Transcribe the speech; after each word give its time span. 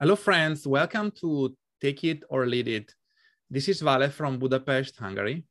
Hello, 0.00 0.14
friends. 0.14 0.64
Welcome 0.64 1.10
to 1.22 1.56
Take 1.80 2.04
It 2.04 2.22
or 2.30 2.46
Lead 2.46 2.68
It. 2.68 2.94
This 3.50 3.68
is 3.68 3.80
Vale 3.80 4.08
from 4.10 4.38
Budapest, 4.38 4.96
Hungary. 4.96 5.42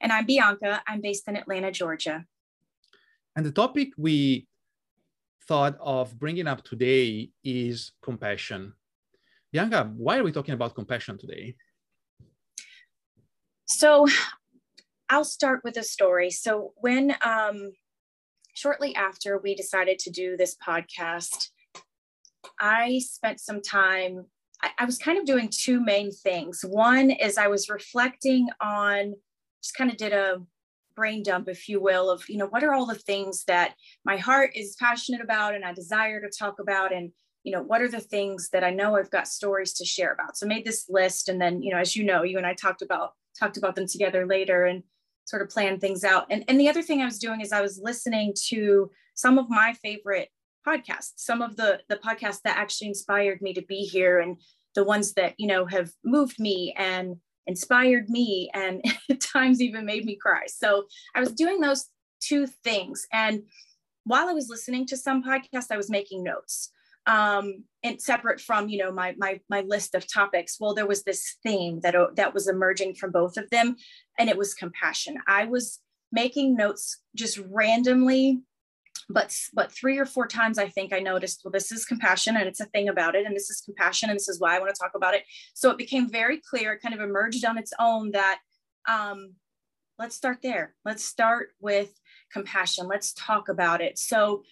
And 0.00 0.10
I'm 0.10 0.26
Bianca. 0.26 0.82
I'm 0.88 1.00
based 1.00 1.28
in 1.28 1.36
Atlanta, 1.36 1.70
Georgia. 1.70 2.24
And 3.36 3.46
the 3.46 3.52
topic 3.52 3.90
we 3.96 4.48
thought 5.46 5.76
of 5.80 6.18
bringing 6.18 6.48
up 6.48 6.64
today 6.64 7.30
is 7.44 7.92
compassion. 8.02 8.72
Bianca, 9.52 9.88
why 9.96 10.18
are 10.18 10.24
we 10.24 10.32
talking 10.32 10.54
about 10.54 10.74
compassion 10.74 11.16
today? 11.16 11.54
So 13.66 14.08
I'll 15.08 15.22
start 15.22 15.60
with 15.62 15.76
a 15.76 15.84
story. 15.84 16.30
So 16.30 16.72
when 16.78 17.14
um, 17.24 17.70
shortly 18.54 18.96
after 18.96 19.38
we 19.38 19.54
decided 19.54 20.00
to 20.00 20.10
do 20.10 20.36
this 20.36 20.56
podcast, 20.56 21.50
I 22.60 23.00
spent 23.00 23.40
some 23.40 23.62
time, 23.62 24.26
I, 24.62 24.70
I, 24.78 24.84
was 24.84 24.98
kind 24.98 25.18
of 25.18 25.24
doing 25.24 25.50
two 25.50 25.80
main 25.80 26.10
things. 26.10 26.64
One 26.66 27.10
is 27.10 27.38
I 27.38 27.48
was 27.48 27.68
reflecting 27.68 28.48
on, 28.60 29.14
just 29.62 29.76
kind 29.76 29.90
of 29.90 29.96
did 29.96 30.12
a 30.12 30.42
brain 30.94 31.22
dump, 31.22 31.48
if 31.48 31.68
you 31.68 31.80
will, 31.80 32.10
of, 32.10 32.28
you 32.28 32.36
know, 32.36 32.46
what 32.46 32.64
are 32.64 32.74
all 32.74 32.86
the 32.86 32.94
things 32.94 33.44
that 33.44 33.74
my 34.04 34.16
heart 34.16 34.50
is 34.54 34.76
passionate 34.78 35.20
about 35.20 35.54
and 35.54 35.64
I 35.64 35.72
desire 35.72 36.20
to 36.20 36.28
talk 36.28 36.58
about? 36.58 36.92
And, 36.92 37.12
you 37.44 37.52
know, 37.52 37.62
what 37.62 37.80
are 37.80 37.88
the 37.88 38.00
things 38.00 38.50
that 38.52 38.64
I 38.64 38.70
know 38.70 38.96
I've 38.96 39.10
got 39.10 39.28
stories 39.28 39.72
to 39.74 39.84
share 39.84 40.12
about? 40.12 40.36
So 40.36 40.46
I 40.46 40.48
made 40.48 40.64
this 40.64 40.86
list. 40.88 41.28
And 41.28 41.40
then, 41.40 41.62
you 41.62 41.70
know, 41.70 41.78
as 41.78 41.94
you 41.94 42.04
know, 42.04 42.22
you 42.22 42.36
and 42.36 42.46
I 42.46 42.54
talked 42.54 42.82
about, 42.82 43.12
talked 43.38 43.56
about 43.56 43.76
them 43.76 43.86
together 43.86 44.26
later 44.26 44.66
and 44.66 44.82
sort 45.24 45.42
of 45.42 45.50
planned 45.50 45.80
things 45.80 46.04
out. 46.04 46.26
And, 46.30 46.44
and 46.48 46.58
the 46.58 46.68
other 46.68 46.82
thing 46.82 47.00
I 47.00 47.04
was 47.04 47.18
doing 47.18 47.40
is 47.40 47.52
I 47.52 47.60
was 47.60 47.78
listening 47.80 48.34
to 48.48 48.90
some 49.14 49.38
of 49.38 49.50
my 49.50 49.74
favorite 49.74 50.30
podcasts, 50.68 51.12
some 51.16 51.42
of 51.42 51.56
the 51.56 51.80
the 51.88 51.96
podcasts 51.96 52.42
that 52.44 52.56
actually 52.56 52.88
inspired 52.88 53.40
me 53.40 53.52
to 53.54 53.62
be 53.62 53.80
here 53.80 54.20
and 54.20 54.36
the 54.74 54.84
ones 54.84 55.14
that, 55.14 55.34
you 55.38 55.46
know, 55.46 55.66
have 55.66 55.90
moved 56.04 56.38
me 56.38 56.74
and 56.76 57.16
inspired 57.46 58.08
me 58.08 58.50
and 58.54 58.84
at 59.10 59.20
times 59.20 59.60
even 59.60 59.84
made 59.84 60.04
me 60.04 60.16
cry. 60.16 60.42
So 60.46 60.84
I 61.14 61.20
was 61.20 61.32
doing 61.32 61.60
those 61.60 61.86
two 62.20 62.46
things. 62.46 63.06
And 63.12 63.42
while 64.04 64.28
I 64.28 64.32
was 64.32 64.48
listening 64.48 64.86
to 64.86 64.96
some 64.96 65.22
podcasts, 65.22 65.72
I 65.72 65.76
was 65.76 65.90
making 65.90 66.22
notes. 66.22 66.70
Um, 67.06 67.64
and 67.82 68.00
separate 68.02 68.38
from 68.38 68.68
you 68.68 68.76
know 68.76 68.92
my 68.92 69.14
my 69.16 69.40
my 69.48 69.62
list 69.62 69.94
of 69.94 70.12
topics 70.12 70.58
well 70.60 70.74
there 70.74 70.86
was 70.86 71.04
this 71.04 71.36
theme 71.42 71.80
that 71.80 71.94
that 72.16 72.34
was 72.34 72.48
emerging 72.48 72.96
from 72.96 73.12
both 73.12 73.38
of 73.38 73.48
them 73.48 73.76
and 74.18 74.28
it 74.28 74.36
was 74.36 74.52
compassion 74.52 75.16
i 75.26 75.46
was 75.46 75.78
making 76.12 76.54
notes 76.54 77.00
just 77.14 77.40
randomly 77.48 78.42
but 79.08 79.34
but 79.54 79.72
three 79.72 79.98
or 79.98 80.04
four 80.04 80.26
times 80.26 80.58
i 80.58 80.68
think 80.68 80.92
i 80.92 80.98
noticed 80.98 81.40
well 81.44 81.52
this 81.52 81.72
is 81.72 81.84
compassion 81.84 82.36
and 82.36 82.46
it's 82.46 82.60
a 82.60 82.66
thing 82.66 82.88
about 82.88 83.14
it 83.14 83.24
and 83.24 83.34
this 83.34 83.48
is 83.48 83.62
compassion 83.62 84.10
and 84.10 84.16
this 84.16 84.28
is 84.28 84.38
why 84.40 84.54
i 84.54 84.58
want 84.58 84.74
to 84.74 84.78
talk 84.78 84.92
about 84.94 85.14
it. 85.14 85.24
So 85.54 85.70
it 85.70 85.78
became 85.78 86.08
very 86.08 86.40
clear 86.40 86.72
it 86.72 86.82
kind 86.82 86.94
of 86.94 87.00
emerged 87.00 87.44
on 87.44 87.58
its 87.58 87.72
own 87.78 88.10
that 88.12 88.40
um, 88.88 89.34
let's 89.98 90.16
start 90.16 90.38
there. 90.42 90.74
Let's 90.84 91.04
start 91.04 91.50
with 91.60 91.90
compassion. 92.32 92.86
Let's 92.86 93.12
talk 93.12 93.48
about 93.48 93.80
it. 93.80 93.98
So 93.98 94.42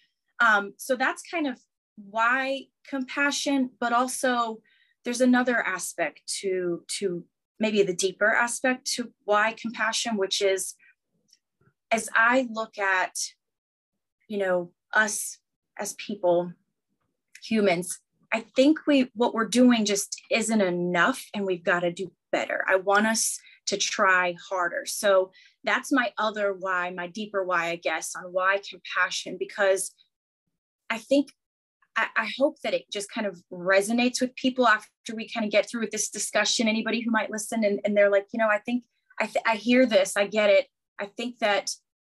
um, 0.41 0.75
so 0.77 0.97
that's 0.97 1.23
kind 1.23 1.47
of 1.47 1.59
why 1.97 2.65
compassion 2.87 3.71
but 3.81 3.93
also 3.93 4.59
there's 5.05 5.23
another 5.23 5.63
aspect 5.67 6.21
to 6.41 6.83
to 6.99 7.25
maybe 7.59 7.83
the 7.83 7.95
deeper 7.95 8.35
aspect 8.35 8.87
to 8.87 9.13
why 9.25 9.55
compassion 9.59 10.19
which 10.19 10.43
is 10.43 10.75
as 11.91 12.11
i 12.15 12.47
look 12.51 12.77
at 12.77 13.15
you 14.29 14.39
know, 14.39 14.73
us 14.95 15.39
as 15.79 15.95
people, 15.95 16.53
humans, 17.43 18.01
I 18.33 18.41
think 18.57 18.81
we 18.87 19.11
what 19.15 19.35
we're 19.35 19.49
doing 19.49 19.85
just 19.85 20.21
isn't 20.31 20.61
enough 20.61 21.25
and 21.33 21.47
we've 21.47 21.65
got 21.65 21.81
to 21.81 21.93
do 21.93 22.11
better. 22.33 22.65
I 22.69 22.77
want 22.77 23.07
us 23.07 23.39
to 23.67 23.77
try 23.77 24.35
harder. 24.49 24.85
So 24.87 25.31
that's 25.65 25.93
my 25.93 26.13
other 26.19 26.55
why, 26.59 26.91
my 26.91 27.09
deeper 27.09 27.45
why, 27.45 27.69
I 27.69 27.77
guess, 27.77 28.13
on 28.17 28.25
why 28.33 28.61
compassion, 28.69 29.37
because 29.39 29.93
I 30.91 30.99
think 30.99 31.33
I, 31.97 32.07
I 32.17 32.29
hope 32.39 32.61
that 32.63 32.75
it 32.75 32.85
just 32.93 33.11
kind 33.11 33.27
of 33.27 33.41
resonates 33.53 34.21
with 34.21 34.35
people 34.37 34.69
after 34.69 35.15
we 35.15 35.29
kind 35.29 35.45
of 35.45 35.53
get 35.53 35.69
through 35.69 35.81
with 35.81 35.91
this 35.91 36.11
discussion. 36.11 36.69
Anybody 36.69 37.01
who 37.01 37.11
might 37.11 37.31
listen 37.31 37.65
and, 37.65 37.81
and 37.85 37.97
they're 37.97 38.11
like, 38.11 38.27
you 38.33 38.39
know, 38.39 38.49
I 38.49 38.59
think 38.59 38.85
I, 39.19 39.27
th- 39.27 39.45
I 39.47 39.57
hear 39.57 39.87
this, 39.87 40.17
I 40.17 40.27
get 40.27 40.51
it. 40.51 40.67
I 41.01 41.07
think 41.07 41.39
that 41.39 41.71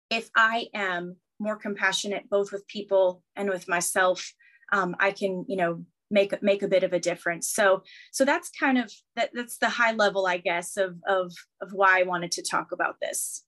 if 0.09 0.29
I 0.35 0.67
am 0.73 1.17
more 1.39 1.55
compassionate 1.55 2.29
both 2.29 2.51
with 2.51 2.67
people 2.67 3.23
and 3.35 3.49
with 3.49 3.67
myself 3.67 4.33
um, 4.73 4.95
i 4.99 5.11
can 5.11 5.45
you 5.47 5.57
know 5.57 5.83
make 6.09 6.41
make 6.41 6.63
a 6.63 6.67
bit 6.67 6.83
of 6.83 6.93
a 6.93 6.99
difference. 6.99 7.49
So 7.49 7.83
so 8.11 8.25
that's 8.25 8.49
kind 8.49 8.77
of 8.77 8.91
that 9.15 9.31
that's 9.33 9.57
the 9.57 9.69
high 9.69 9.93
level 9.93 10.25
i 10.27 10.37
guess 10.37 10.77
of 10.77 10.97
of 11.07 11.33
of 11.61 11.71
why 11.73 11.99
i 11.99 12.03
wanted 12.03 12.31
to 12.31 12.41
talk 12.41 12.71
about 12.71 12.95
this. 13.01 13.43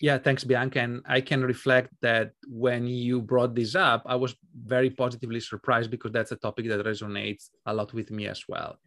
Yeah 0.00 0.18
thanks 0.18 0.44
bianca. 0.44 0.80
And 0.80 1.02
i 1.06 1.20
can 1.20 1.42
reflect 1.42 1.90
that 2.02 2.32
when 2.48 2.86
you 2.86 3.20
brought 3.20 3.54
this 3.54 3.74
up 3.74 4.02
i 4.06 4.16
was 4.16 4.34
very 4.66 4.90
positively 4.90 5.40
surprised 5.40 5.90
because 5.90 6.12
that's 6.12 6.32
a 6.32 6.36
topic 6.36 6.68
that 6.68 6.84
resonates 6.84 7.50
a 7.66 7.74
lot 7.74 7.92
with 7.92 8.10
me 8.10 8.26
as 8.26 8.44
well 8.48 8.78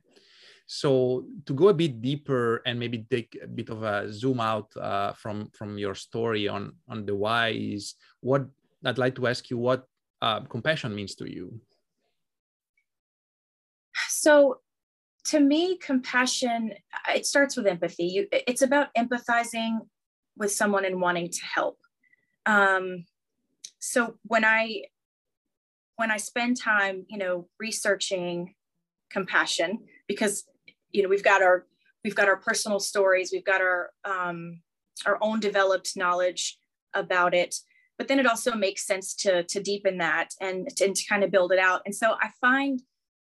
so 0.66 1.26
to 1.46 1.54
go 1.54 1.68
a 1.70 1.74
bit 1.74 2.02
deeper 2.02 2.62
and 2.66 2.80
maybe 2.80 3.06
take 3.10 3.38
a 3.44 3.48
bit 3.48 3.70
of 3.70 3.84
a 3.84 4.12
zoom 4.12 4.40
out 4.40 4.76
uh, 4.78 5.14
from 5.14 5.50
from 5.54 5.78
your 5.78 5.96
story 5.96 6.48
on 6.48 6.74
on 6.88 7.06
the 7.06 7.16
why 7.16 7.50
is 7.50 7.96
what 8.22 8.48
I'd 8.86 8.98
like 8.98 9.16
to 9.16 9.28
ask 9.28 9.50
you 9.50 9.58
what 9.58 9.88
uh, 10.22 10.42
compassion 10.42 10.96
means 10.96 11.16
to 11.16 11.30
you. 11.30 11.60
So 14.08 14.60
to 15.26 15.40
me, 15.40 15.78
compassion 15.78 16.74
it 17.14 17.26
starts 17.26 17.56
with 17.56 17.68
empathy. 17.68 18.06
You, 18.06 18.28
it's 18.32 18.62
about 18.62 18.94
empathizing 18.96 19.80
with 20.38 20.52
someone 20.52 20.86
and 20.86 21.02
wanting 21.02 21.30
to 21.30 21.46
help. 21.46 21.78
Um, 22.46 23.06
so 23.80 24.16
when 24.24 24.46
I 24.46 24.84
when 25.96 26.10
I 26.10 26.18
spend 26.18 26.60
time, 26.60 27.06
you 27.10 27.18
know, 27.18 27.48
researching 27.60 28.56
compassion, 29.12 29.80
because 30.08 30.46
you 30.94 31.04
know 31.04 31.10
we've 31.10 31.24
got 31.24 31.42
our 31.42 31.66
we've 32.04 32.16
got 32.16 32.28
our 32.28 32.38
personal 32.38 32.80
stories 32.80 33.32
we've 33.34 33.46
got 33.46 33.62
our 33.62 33.92
um, 34.06 34.62
our 35.06 35.18
own 35.22 35.40
developed 35.40 35.98
knowledge 35.98 36.58
about 36.94 37.34
it. 37.34 37.56
But 37.98 38.08
then 38.08 38.20
it 38.20 38.28
also 38.28 38.56
makes 38.56 38.86
sense 38.86 39.14
to 39.16 39.44
to 39.44 39.62
deepen 39.62 39.98
that 40.00 40.30
and, 40.42 40.68
and 40.82 40.96
to 40.96 41.08
kind 41.08 41.24
of 41.24 41.32
build 41.32 41.52
it 41.52 41.60
out. 41.60 41.82
And 41.86 41.96
so 41.96 42.16
i 42.22 42.30
find 42.42 42.82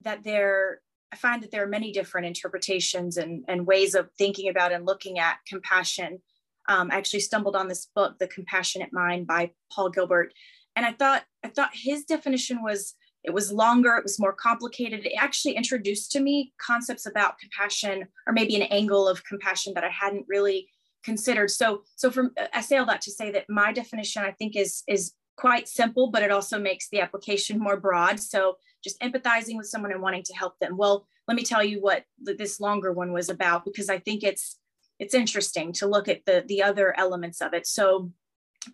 that 0.03 0.23
there 0.25 0.81
i 1.13 1.17
find 1.17 1.43
that 1.43 1.51
there 1.51 1.65
are 1.65 1.69
many 1.69 1.93
different 1.93 2.27
interpretations 2.27 3.17
and, 3.17 3.45
and 3.49 3.67
ways 3.67 3.95
of 3.95 4.11
thinking 4.19 4.49
about 4.49 4.73
and 4.73 4.87
looking 4.87 5.19
at 5.19 5.39
compassion. 5.47 6.21
Um, 6.69 6.91
i 6.91 6.97
actually 6.97 7.21
stumbled 7.21 7.57
on 7.57 7.69
this 7.69 7.89
book 7.95 8.19
the 8.19 8.29
compassionate 8.29 8.93
mind 8.93 9.27
by 9.27 9.53
paul 9.73 9.91
gilbert. 9.91 10.33
And 10.77 10.87
i 10.87 10.93
thought 10.93 11.25
i 11.45 11.49
thought 11.49 11.71
his 11.73 12.05
definition 12.05 12.63
was 12.63 12.95
it 13.25 13.33
was 13.33 13.51
longer, 13.51 13.97
it 13.97 14.03
was 14.03 14.21
more 14.21 14.35
complicated. 14.35 15.07
It 15.07 15.15
actually 15.19 15.57
introduced 15.57 16.13
to 16.13 16.21
me 16.21 16.53
concepts 16.59 17.07
about 17.07 17.39
compassion 17.39 18.07
or 18.27 18.33
maybe 18.33 18.55
an 18.57 18.63
angle 18.63 19.09
of 19.09 19.25
compassion 19.25 19.73
that 19.75 19.85
I 19.85 19.89
hadn't 19.89 20.27
really 20.29 20.69
considered. 21.03 21.51
So, 21.51 21.83
so 21.97 22.11
from 22.11 22.33
I 22.53 22.61
say 22.61 22.77
all 22.77 22.87
that 22.87 23.01
to 23.03 23.11
say 23.11 23.31
that 23.33 23.47
my 23.49 23.73
definition 23.73 24.23
I 24.23 24.33
think 24.33 24.57
is 24.57 24.83
is 24.87 25.13
quite 25.37 25.69
simple, 25.69 26.11
but 26.11 26.23
it 26.23 26.31
also 26.31 26.59
makes 26.59 26.89
the 26.91 27.01
application 27.01 27.59
more 27.59 27.79
broad. 27.79 28.21
So 28.21 28.57
just 28.85 29.01
empathizing 29.01 29.57
with 29.57 29.67
someone 29.67 29.91
and 29.91 30.03
wanting 30.03 30.23
to 30.25 30.35
help 30.35 30.59
them. 30.61 30.77
Well, 30.77 31.07
let 31.27 31.35
me 31.35 31.43
tell 31.43 31.65
you 31.65 31.81
what 31.81 32.05
this 32.19 32.61
longer 32.61 32.93
one 32.93 33.13
was 33.13 33.31
about 33.31 33.65
because 33.65 33.89
I 33.89 33.99
think 33.99 34.23
it's 34.23 34.59
it's 34.99 35.15
interesting 35.15 35.73
to 35.75 35.87
look 35.87 36.09
at 36.09 36.27
the 36.27 36.45
the 36.47 36.63
other 36.63 36.95
elements 36.99 37.41
of 37.41 37.55
it. 37.55 37.67
So 37.67 38.13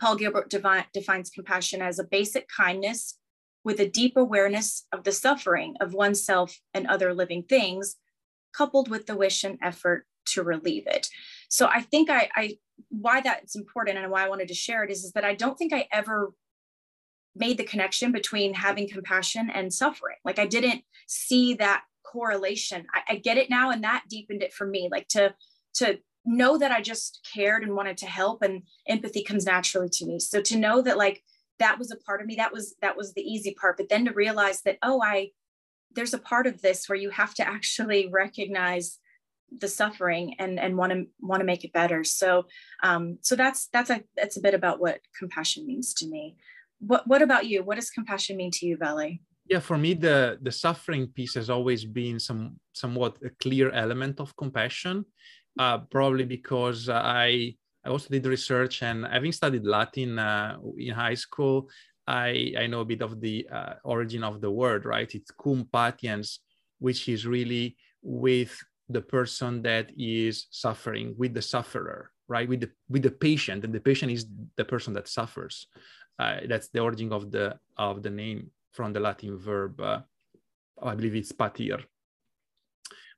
Paul 0.00 0.16
Gilbert 0.16 0.50
devi- 0.50 0.86
defines 0.92 1.30
compassion 1.30 1.82
as 1.82 2.00
a 2.00 2.04
basic 2.04 2.48
kindness 2.48 3.16
with 3.64 3.80
a 3.80 3.88
deep 3.88 4.16
awareness 4.16 4.86
of 4.92 5.04
the 5.04 5.12
suffering 5.12 5.76
of 5.80 5.92
oneself 5.92 6.58
and 6.72 6.86
other 6.86 7.12
living 7.12 7.42
things, 7.42 7.96
coupled 8.54 8.88
with 8.88 9.06
the 9.06 9.16
wish 9.16 9.44
and 9.44 9.58
effort 9.62 10.06
to 10.26 10.42
relieve 10.42 10.86
it. 10.86 11.08
So 11.48 11.66
I 11.66 11.82
think 11.82 12.10
I, 12.10 12.28
I 12.34 12.58
why 12.88 13.20
that's 13.20 13.56
important 13.56 13.98
and 13.98 14.10
why 14.10 14.24
I 14.24 14.28
wanted 14.28 14.48
to 14.48 14.54
share 14.54 14.84
it 14.84 14.90
is, 14.90 15.04
is 15.04 15.12
that 15.12 15.24
I 15.24 15.34
don't 15.34 15.58
think 15.58 15.72
I 15.72 15.86
ever 15.92 16.32
made 17.36 17.58
the 17.58 17.64
connection 17.64 18.12
between 18.12 18.54
having 18.54 18.88
compassion 18.88 19.50
and 19.50 19.72
suffering. 19.72 20.16
Like 20.24 20.38
I 20.38 20.46
didn't 20.46 20.82
see 21.06 21.54
that 21.54 21.84
correlation. 22.02 22.86
I, 22.94 23.14
I 23.14 23.16
get 23.16 23.38
it 23.38 23.50
now, 23.50 23.70
and 23.70 23.84
that 23.84 24.04
deepened 24.08 24.42
it 24.42 24.52
for 24.52 24.66
me. 24.66 24.88
Like 24.90 25.08
to 25.08 25.34
to 25.74 25.98
know 26.24 26.58
that 26.58 26.72
I 26.72 26.80
just 26.80 27.26
cared 27.32 27.62
and 27.62 27.74
wanted 27.74 27.98
to 27.98 28.06
help, 28.06 28.42
and 28.42 28.62
empathy 28.88 29.22
comes 29.22 29.46
naturally 29.46 29.88
to 29.90 30.06
me. 30.06 30.18
So 30.18 30.40
to 30.42 30.58
know 30.58 30.82
that 30.82 30.98
like 30.98 31.22
that 31.60 31.78
was 31.78 31.90
a 31.92 31.96
part 31.96 32.20
of 32.20 32.26
me 32.26 32.34
that 32.36 32.52
was 32.52 32.74
that 32.82 32.96
was 32.96 33.14
the 33.14 33.22
easy 33.22 33.54
part. 33.54 33.76
But 33.76 33.88
then 33.88 34.04
to 34.06 34.12
realize 34.12 34.62
that 34.62 34.78
oh 34.82 35.00
i 35.02 35.30
there's 35.92 36.14
a 36.14 36.18
part 36.18 36.46
of 36.46 36.62
this 36.62 36.88
where 36.88 36.98
you 36.98 37.10
have 37.10 37.34
to 37.34 37.46
actually 37.56 38.08
recognize 38.12 38.98
the 39.56 39.68
suffering 39.68 40.34
and 40.38 40.60
and 40.60 40.76
want 40.76 40.92
to 40.92 41.06
want 41.20 41.40
to 41.40 41.46
make 41.46 41.64
it 41.64 41.72
better. 41.72 42.04
So 42.04 42.46
um 42.82 43.18
so 43.20 43.36
that's 43.36 43.68
that's 43.72 43.90
a 43.90 44.02
that's 44.16 44.36
a 44.36 44.40
bit 44.40 44.54
about 44.54 44.80
what 44.80 45.00
compassion 45.18 45.66
means 45.66 45.94
to 45.94 46.08
me. 46.08 46.36
What 46.80 47.06
what 47.06 47.22
about 47.22 47.46
you? 47.46 47.62
What 47.62 47.76
does 47.76 47.90
compassion 47.90 48.36
mean 48.36 48.50
to 48.52 48.66
you 48.66 48.76
Vale? 48.76 49.18
Yeah, 49.46 49.58
for 49.58 49.76
me, 49.76 49.94
the 49.94 50.38
the 50.40 50.52
suffering 50.52 51.08
piece 51.08 51.34
has 51.34 51.50
always 51.50 51.84
been 51.84 52.20
some 52.20 52.60
somewhat 52.72 53.16
a 53.24 53.30
clear 53.42 53.70
element 53.72 54.20
of 54.20 54.36
compassion, 54.36 55.04
uh, 55.58 55.78
probably 55.90 56.24
because 56.24 56.88
I 56.88 57.56
I 57.84 57.88
also 57.88 58.08
did 58.08 58.26
research 58.26 58.82
and 58.82 59.06
having 59.06 59.32
studied 59.32 59.64
Latin 59.64 60.18
uh, 60.18 60.58
in 60.76 60.94
high 60.94 61.14
school, 61.14 61.68
I, 62.06 62.54
I 62.58 62.66
know 62.66 62.80
a 62.80 62.84
bit 62.84 63.02
of 63.02 63.20
the 63.20 63.46
uh, 63.52 63.74
origin 63.84 64.24
of 64.24 64.40
the 64.40 64.50
word, 64.50 64.84
right? 64.84 65.12
It's 65.14 65.30
cum 65.30 65.68
patiens, 65.72 66.38
which 66.78 67.08
is 67.08 67.26
really 67.26 67.76
with 68.02 68.58
the 68.88 69.00
person 69.00 69.62
that 69.62 69.90
is 69.96 70.46
suffering, 70.50 71.14
with 71.16 71.34
the 71.34 71.42
sufferer, 71.42 72.10
right? 72.28 72.48
With 72.48 72.60
the 72.62 72.70
with 72.88 73.02
the 73.02 73.10
patient, 73.10 73.64
and 73.64 73.72
the 73.72 73.80
patient 73.80 74.12
is 74.12 74.26
the 74.56 74.64
person 74.64 74.92
that 74.94 75.08
suffers. 75.08 75.68
Uh, 76.18 76.40
that's 76.48 76.68
the 76.68 76.80
origin 76.80 77.12
of 77.12 77.30
the 77.30 77.58
of 77.76 78.02
the 78.02 78.10
name 78.10 78.50
from 78.72 78.92
the 78.92 79.00
Latin 79.00 79.38
verb. 79.38 79.80
Uh, 79.80 80.00
I 80.82 80.94
believe 80.94 81.14
it's 81.14 81.32
patir. 81.32 81.84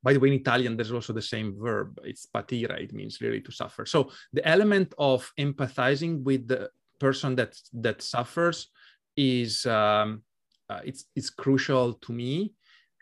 By 0.02 0.12
the 0.12 0.20
way, 0.20 0.28
in 0.28 0.34
Italian, 0.34 0.76
there's 0.76 0.92
also 0.92 1.12
the 1.12 1.22
same 1.22 1.54
verb. 1.58 1.98
It's 2.04 2.26
patira. 2.26 2.80
It 2.80 2.92
means 2.92 3.20
really 3.20 3.40
to 3.40 3.52
suffer. 3.52 3.86
So 3.86 4.10
the 4.32 4.46
element 4.46 4.94
of 4.98 5.30
empathizing 5.38 6.22
with 6.22 6.48
the 6.48 6.70
person 6.98 7.36
that 7.36 7.54
that 7.72 8.02
suffers 8.02 8.68
is 9.16 9.66
um, 9.66 10.22
uh, 10.68 10.80
it's 10.84 11.04
it's 11.14 11.30
crucial 11.30 11.94
to 11.94 12.12
me, 12.12 12.54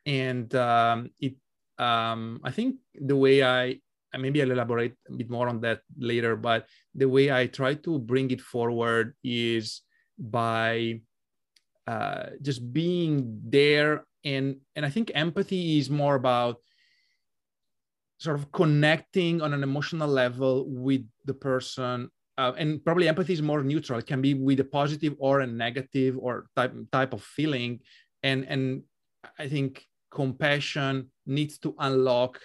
and 0.05 0.55
um, 0.55 1.11
it 1.21 1.37
um, 1.79 2.41
I 2.45 2.51
think 2.51 2.77
the 2.95 3.17
way 3.17 3.43
I 3.43 3.81
maybe 4.19 4.43
I'll 4.43 4.51
elaborate 4.51 4.97
a 5.09 5.13
bit 5.13 5.31
more 5.31 5.49
on 5.49 5.61
that 5.61 5.81
later, 5.97 6.37
but 6.37 6.67
the 6.95 7.09
way 7.09 7.31
I 7.31 7.47
try 7.47 7.75
to 7.75 7.99
bring 7.99 8.31
it 8.31 8.41
forward 8.41 9.15
is 9.23 9.83
by 10.19 11.01
uh, 11.87 12.37
just 12.43 12.73
being 12.73 13.41
there 13.45 14.05
and 14.25 14.57
and 14.77 14.85
I 14.85 14.91
think 14.91 15.11
empathy 15.15 15.79
is 15.79 15.89
more 15.89 16.15
about 16.15 16.61
sort 18.21 18.39
of 18.39 18.53
connecting 18.53 19.41
on 19.41 19.55
an 19.55 19.63
emotional 19.63 20.09
level 20.09 20.67
with 20.69 21.03
the 21.25 21.33
person 21.33 22.11
uh, 22.37 22.53
and 22.57 22.83
probably 22.85 23.09
empathy 23.09 23.35
is 23.35 23.43
more 23.43 23.63
neutral. 23.63 23.99
It 23.99 24.07
can 24.07 24.23
be 24.23 24.33
with 24.33 24.61
a 24.61 24.65
positive 24.65 25.15
or 25.19 25.41
a 25.41 25.47
negative 25.47 26.17
or 26.19 26.47
type 26.57 26.73
type 26.93 27.13
of 27.13 27.23
feeling. 27.23 27.81
And 28.23 28.45
and 28.49 28.83
i 29.39 29.47
think 29.49 29.85
compassion 30.11 31.11
needs 31.27 31.59
to 31.59 31.75
unlock 31.79 32.41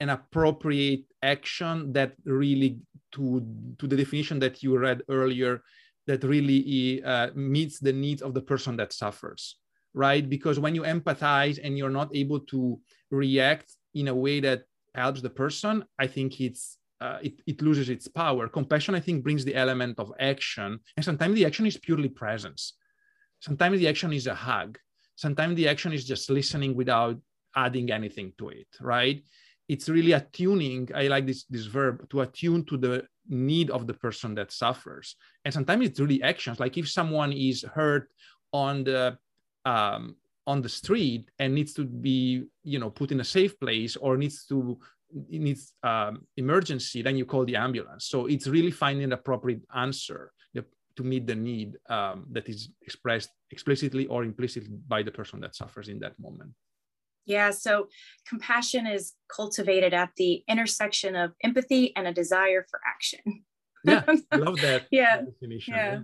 an 0.00 0.10
appropriate 0.10 1.04
action 1.22 1.92
that 1.92 2.12
really 2.24 2.80
to 3.12 3.40
to 3.78 3.86
the 3.86 3.96
definition 3.96 4.38
that 4.40 4.62
you 4.62 4.76
read 4.76 5.02
earlier 5.08 5.62
that 6.06 6.22
really 6.24 7.02
uh, 7.04 7.30
meets 7.34 7.78
the 7.78 7.92
needs 7.92 8.20
of 8.20 8.34
the 8.34 8.42
person 8.42 8.76
that 8.76 8.92
suffers 8.92 9.56
right? 9.94 10.28
Because 10.28 10.58
when 10.58 10.74
you 10.74 10.82
empathize 10.82 11.58
and 11.62 11.76
you're 11.76 11.90
not 11.90 12.14
able 12.14 12.40
to 12.40 12.80
react 13.10 13.72
in 13.94 14.08
a 14.08 14.14
way 14.14 14.40
that 14.40 14.64
helps 14.94 15.20
the 15.20 15.30
person 15.30 15.84
i 15.98 16.06
think 16.06 16.40
it's 16.40 16.78
uh, 17.02 17.18
it, 17.20 17.42
it 17.48 17.60
loses 17.60 17.88
its 17.88 18.06
power. 18.06 18.46
Compassion, 18.46 18.94
I 18.94 19.00
think, 19.00 19.24
brings 19.24 19.44
the 19.44 19.56
element 19.56 19.98
of 19.98 20.12
action. 20.20 20.78
And 20.96 21.04
sometimes 21.04 21.34
the 21.34 21.44
action 21.44 21.66
is 21.66 21.76
purely 21.76 22.08
presence. 22.08 22.74
Sometimes 23.40 23.80
the 23.80 23.88
action 23.88 24.12
is 24.12 24.28
a 24.28 24.34
hug. 24.36 24.78
Sometimes 25.16 25.56
the 25.56 25.68
action 25.68 25.92
is 25.92 26.04
just 26.04 26.30
listening 26.30 26.76
without 26.76 27.18
adding 27.56 27.90
anything 27.90 28.32
to 28.38 28.50
it, 28.50 28.68
right? 28.80 29.20
It's 29.68 29.88
really 29.88 30.12
attuning. 30.12 30.90
I 30.94 31.08
like 31.08 31.26
this, 31.26 31.44
this 31.50 31.66
verb 31.66 32.08
to 32.10 32.20
attune 32.20 32.64
to 32.66 32.76
the 32.76 33.04
need 33.28 33.70
of 33.70 33.88
the 33.88 33.94
person 33.94 34.36
that 34.36 34.52
suffers. 34.52 35.16
And 35.44 35.52
sometimes 35.52 35.84
it's 35.86 35.98
really 35.98 36.22
actions. 36.22 36.60
Like 36.60 36.78
if 36.78 36.88
someone 36.88 37.32
is 37.32 37.64
hurt 37.74 38.10
on 38.52 38.84
the 38.84 39.18
um, 39.64 40.14
on 40.46 40.60
the 40.60 40.68
street 40.68 41.30
and 41.38 41.54
needs 41.54 41.72
to 41.74 41.84
be 41.84 42.44
you 42.64 42.78
know 42.78 42.90
put 42.90 43.12
in 43.12 43.20
a 43.20 43.24
safe 43.24 43.58
place 43.60 43.96
or 43.96 44.16
needs 44.16 44.46
to 44.46 44.78
needs 45.28 45.74
um, 45.82 46.26
emergency, 46.38 47.02
then 47.02 47.16
you 47.16 47.26
call 47.26 47.44
the 47.44 47.56
ambulance. 47.56 48.06
So 48.06 48.26
it's 48.26 48.46
really 48.46 48.70
finding 48.70 49.10
the 49.10 49.16
appropriate 49.16 49.60
answer 49.76 50.32
to 50.96 51.02
meet 51.02 51.26
the 51.26 51.34
need 51.34 51.76
um, 51.88 52.26
that 52.32 52.48
is 52.48 52.70
expressed 52.82 53.30
explicitly 53.50 54.06
or 54.06 54.24
implicitly 54.24 54.70
by 54.86 55.02
the 55.02 55.10
person 55.10 55.40
that 55.40 55.54
suffers 55.54 55.88
in 55.88 55.98
that 56.00 56.18
moment. 56.18 56.52
Yeah, 57.24 57.50
so 57.50 57.88
compassion 58.28 58.86
is 58.86 59.12
cultivated 59.34 59.94
at 59.94 60.10
the 60.16 60.42
intersection 60.48 61.14
of 61.14 61.32
empathy 61.42 61.94
and 61.94 62.06
a 62.06 62.12
desire 62.12 62.66
for 62.68 62.80
action. 62.86 63.44
yeah, 63.84 64.02
I 64.08 64.36
love 64.36 64.60
that 64.60 64.86
yeah. 64.90 65.22
definition. 65.22 65.74
Yeah. 65.74 65.92
yeah. 65.92 66.00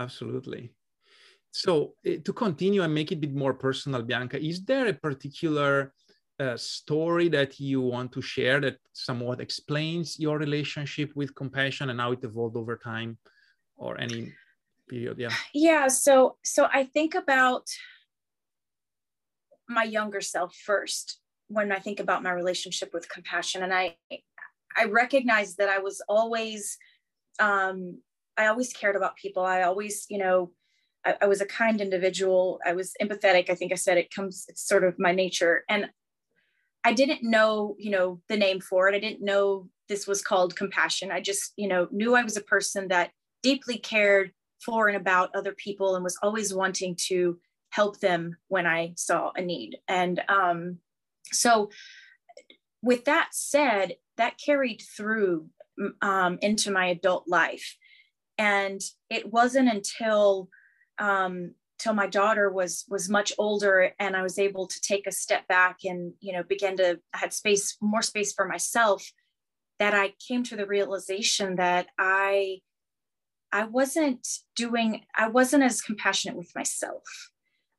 Absolutely. 0.00 0.72
So 1.52 1.94
uh, 2.06 2.16
to 2.24 2.32
continue 2.32 2.82
and 2.82 2.94
make 2.94 3.12
it 3.12 3.16
a 3.16 3.18
bit 3.18 3.34
more 3.34 3.54
personal, 3.54 4.02
Bianca, 4.02 4.40
is 4.40 4.62
there 4.64 4.86
a 4.86 4.94
particular 4.94 5.92
a 6.40 6.56
story 6.56 7.28
that 7.28 7.60
you 7.60 7.82
want 7.82 8.12
to 8.12 8.22
share 8.22 8.60
that 8.60 8.78
somewhat 8.94 9.40
explains 9.40 10.18
your 10.18 10.38
relationship 10.38 11.12
with 11.14 11.34
compassion 11.34 11.90
and 11.90 12.00
how 12.00 12.12
it 12.12 12.24
evolved 12.24 12.56
over 12.56 12.78
time 12.78 13.18
or 13.76 14.00
any 14.00 14.32
period? 14.88 15.18
Yeah. 15.18 15.34
Yeah 15.52 15.88
so 15.88 16.36
so 16.42 16.66
i 16.72 16.84
think 16.84 17.14
about 17.14 17.66
my 19.68 19.84
younger 19.84 20.22
self 20.22 20.54
first 20.56 21.20
when 21.48 21.70
i 21.72 21.78
think 21.78 22.00
about 22.00 22.22
my 22.22 22.30
relationship 22.30 22.94
with 22.94 23.06
compassion 23.08 23.62
and 23.62 23.74
i 23.74 23.94
i 24.76 24.84
recognize 24.84 25.56
that 25.56 25.68
i 25.68 25.78
was 25.78 26.00
always 26.08 26.78
um 27.38 27.98
i 28.38 28.46
always 28.46 28.72
cared 28.72 28.96
about 28.96 29.16
people. 29.16 29.44
I 29.44 29.62
always 29.62 30.06
you 30.08 30.18
know 30.18 30.52
I, 31.04 31.16
I 31.22 31.26
was 31.26 31.40
a 31.40 31.46
kind 31.46 31.80
individual 31.80 32.60
i 32.64 32.72
was 32.72 32.92
empathetic 33.02 33.50
i 33.50 33.54
think 33.54 33.72
i 33.72 33.76
said 33.76 33.98
it 33.98 34.14
comes 34.14 34.46
it's 34.48 34.66
sort 34.66 34.84
of 34.84 34.98
my 34.98 35.12
nature 35.12 35.64
and 35.68 35.90
I 36.84 36.92
didn't 36.92 37.22
know, 37.22 37.76
you 37.78 37.90
know, 37.90 38.20
the 38.28 38.36
name 38.36 38.60
for 38.60 38.88
it. 38.88 38.94
I 38.94 39.00
didn't 39.00 39.24
know 39.24 39.68
this 39.88 40.06
was 40.06 40.22
called 40.22 40.56
compassion. 40.56 41.10
I 41.10 41.20
just, 41.20 41.52
you 41.56 41.68
know, 41.68 41.88
knew 41.90 42.14
I 42.14 42.24
was 42.24 42.36
a 42.36 42.42
person 42.42 42.88
that 42.88 43.10
deeply 43.42 43.76
cared 43.76 44.32
for 44.64 44.88
and 44.88 44.96
about 44.96 45.34
other 45.34 45.52
people 45.52 45.94
and 45.94 46.04
was 46.04 46.18
always 46.22 46.54
wanting 46.54 46.96
to 47.08 47.38
help 47.70 48.00
them 48.00 48.36
when 48.48 48.66
I 48.66 48.94
saw 48.96 49.30
a 49.36 49.42
need. 49.42 49.78
And 49.88 50.22
um, 50.28 50.78
so, 51.24 51.70
with 52.82 53.04
that 53.04 53.28
said, 53.32 53.96
that 54.16 54.38
carried 54.38 54.82
through 54.96 55.48
um, 56.00 56.38
into 56.40 56.70
my 56.70 56.86
adult 56.86 57.28
life. 57.28 57.76
And 58.38 58.80
it 59.10 59.30
wasn't 59.30 59.68
until 59.68 60.48
um, 61.00 61.54
till 61.80 61.94
my 61.94 62.06
daughter 62.06 62.50
was 62.50 62.84
was 62.88 63.08
much 63.08 63.32
older 63.38 63.92
and 63.98 64.14
i 64.14 64.22
was 64.22 64.38
able 64.38 64.66
to 64.66 64.80
take 64.82 65.06
a 65.06 65.12
step 65.12 65.48
back 65.48 65.78
and 65.84 66.12
you 66.20 66.32
know 66.32 66.42
begin 66.42 66.76
to 66.76 67.00
had 67.14 67.32
space 67.32 67.76
more 67.80 68.02
space 68.02 68.32
for 68.32 68.46
myself 68.46 69.10
that 69.78 69.94
i 69.94 70.12
came 70.28 70.44
to 70.44 70.56
the 70.56 70.66
realization 70.66 71.56
that 71.56 71.86
i 71.98 72.58
i 73.50 73.64
wasn't 73.64 74.26
doing 74.54 75.02
i 75.16 75.26
wasn't 75.26 75.62
as 75.62 75.80
compassionate 75.80 76.36
with 76.36 76.52
myself. 76.54 77.02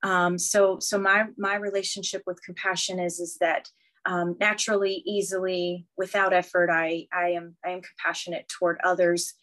Um, 0.04 0.40
so 0.40 0.80
so 0.80 0.98
my 0.98 1.28
my 1.38 1.56
relationship 1.56 2.24
with 2.25 2.44
compassion 2.44 3.00
is 3.00 3.20
is 3.20 3.38
that 3.40 3.70
um, 4.08 4.36
naturally 4.40 5.04
easily 5.06 5.86
without 5.96 6.34
effort 6.34 6.72
i 6.72 7.06
i 7.13 7.30
am 7.30 7.56
i 7.63 7.70
am 7.70 7.82
compassionate 7.82 8.48
toward 8.50 8.80
others 8.84 9.36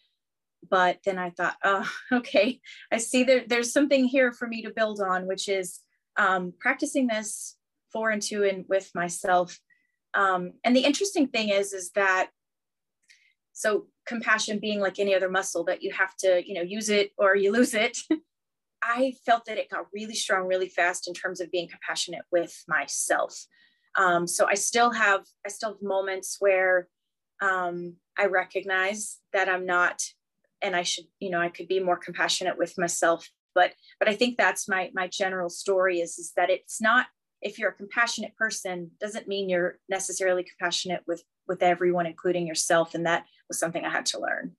but 0.68 0.98
then 1.04 1.18
I 1.18 1.30
thought, 1.30 1.56
oh, 1.64 1.88
okay, 2.12 2.60
I 2.92 2.98
see 2.98 3.24
that 3.24 3.48
there's 3.48 3.72
something 3.72 4.04
here 4.04 4.32
for 4.32 4.46
me 4.46 4.62
to 4.62 4.70
build 4.70 5.00
on, 5.00 5.26
which 5.26 5.48
is 5.48 5.80
um, 6.16 6.52
practicing 6.58 7.06
this 7.06 7.56
for 7.92 8.10
and 8.10 8.22
to 8.22 8.44
and 8.44 8.64
with 8.68 8.90
myself. 8.94 9.58
Um, 10.14 10.52
and 10.64 10.74
the 10.74 10.84
interesting 10.84 11.28
thing 11.28 11.50
is, 11.50 11.72
is 11.72 11.90
that 11.92 12.30
so 13.52 13.86
compassion 14.06 14.58
being 14.58 14.80
like 14.80 14.98
any 14.98 15.14
other 15.14 15.28
muscle 15.28 15.64
that 15.64 15.82
you 15.82 15.92
have 15.92 16.16
to, 16.16 16.42
you 16.46 16.54
know, 16.54 16.62
use 16.62 16.88
it 16.88 17.10
or 17.18 17.36
you 17.36 17.52
lose 17.52 17.74
it. 17.74 17.98
I 18.82 19.14
felt 19.26 19.44
that 19.46 19.58
it 19.58 19.70
got 19.70 19.86
really 19.92 20.14
strong 20.14 20.46
really 20.46 20.68
fast 20.68 21.08
in 21.08 21.14
terms 21.14 21.40
of 21.40 21.50
being 21.50 21.68
compassionate 21.68 22.24
with 22.30 22.62
myself. 22.68 23.46
Um, 23.96 24.26
so 24.28 24.46
I 24.46 24.54
still 24.54 24.92
have 24.92 25.24
I 25.44 25.48
still 25.48 25.70
have 25.70 25.82
moments 25.82 26.36
where 26.38 26.88
um, 27.42 27.96
I 28.16 28.26
recognize 28.26 29.18
that 29.32 29.48
I'm 29.48 29.66
not 29.66 30.02
and 30.62 30.74
I 30.74 30.82
should, 30.82 31.04
you 31.20 31.30
know, 31.30 31.40
I 31.40 31.48
could 31.48 31.68
be 31.68 31.80
more 31.80 31.96
compassionate 31.96 32.58
with 32.58 32.76
myself. 32.78 33.28
But 33.54 33.72
but 33.98 34.08
I 34.08 34.14
think 34.14 34.36
that's 34.36 34.68
my 34.68 34.90
my 34.94 35.08
general 35.08 35.48
story 35.48 36.00
is 36.00 36.18
is 36.18 36.32
that 36.36 36.50
it's 36.50 36.80
not 36.80 37.06
if 37.40 37.58
you're 37.58 37.70
a 37.70 37.74
compassionate 37.74 38.34
person 38.36 38.90
doesn't 39.00 39.28
mean 39.28 39.48
you're 39.48 39.78
necessarily 39.88 40.44
compassionate 40.44 41.02
with 41.06 41.22
with 41.46 41.62
everyone 41.62 42.06
including 42.06 42.46
yourself 42.46 42.94
and 42.94 43.06
that 43.06 43.24
was 43.48 43.58
something 43.58 43.84
i 43.84 43.90
had 43.90 44.06
to 44.06 44.20
learn 44.20 44.52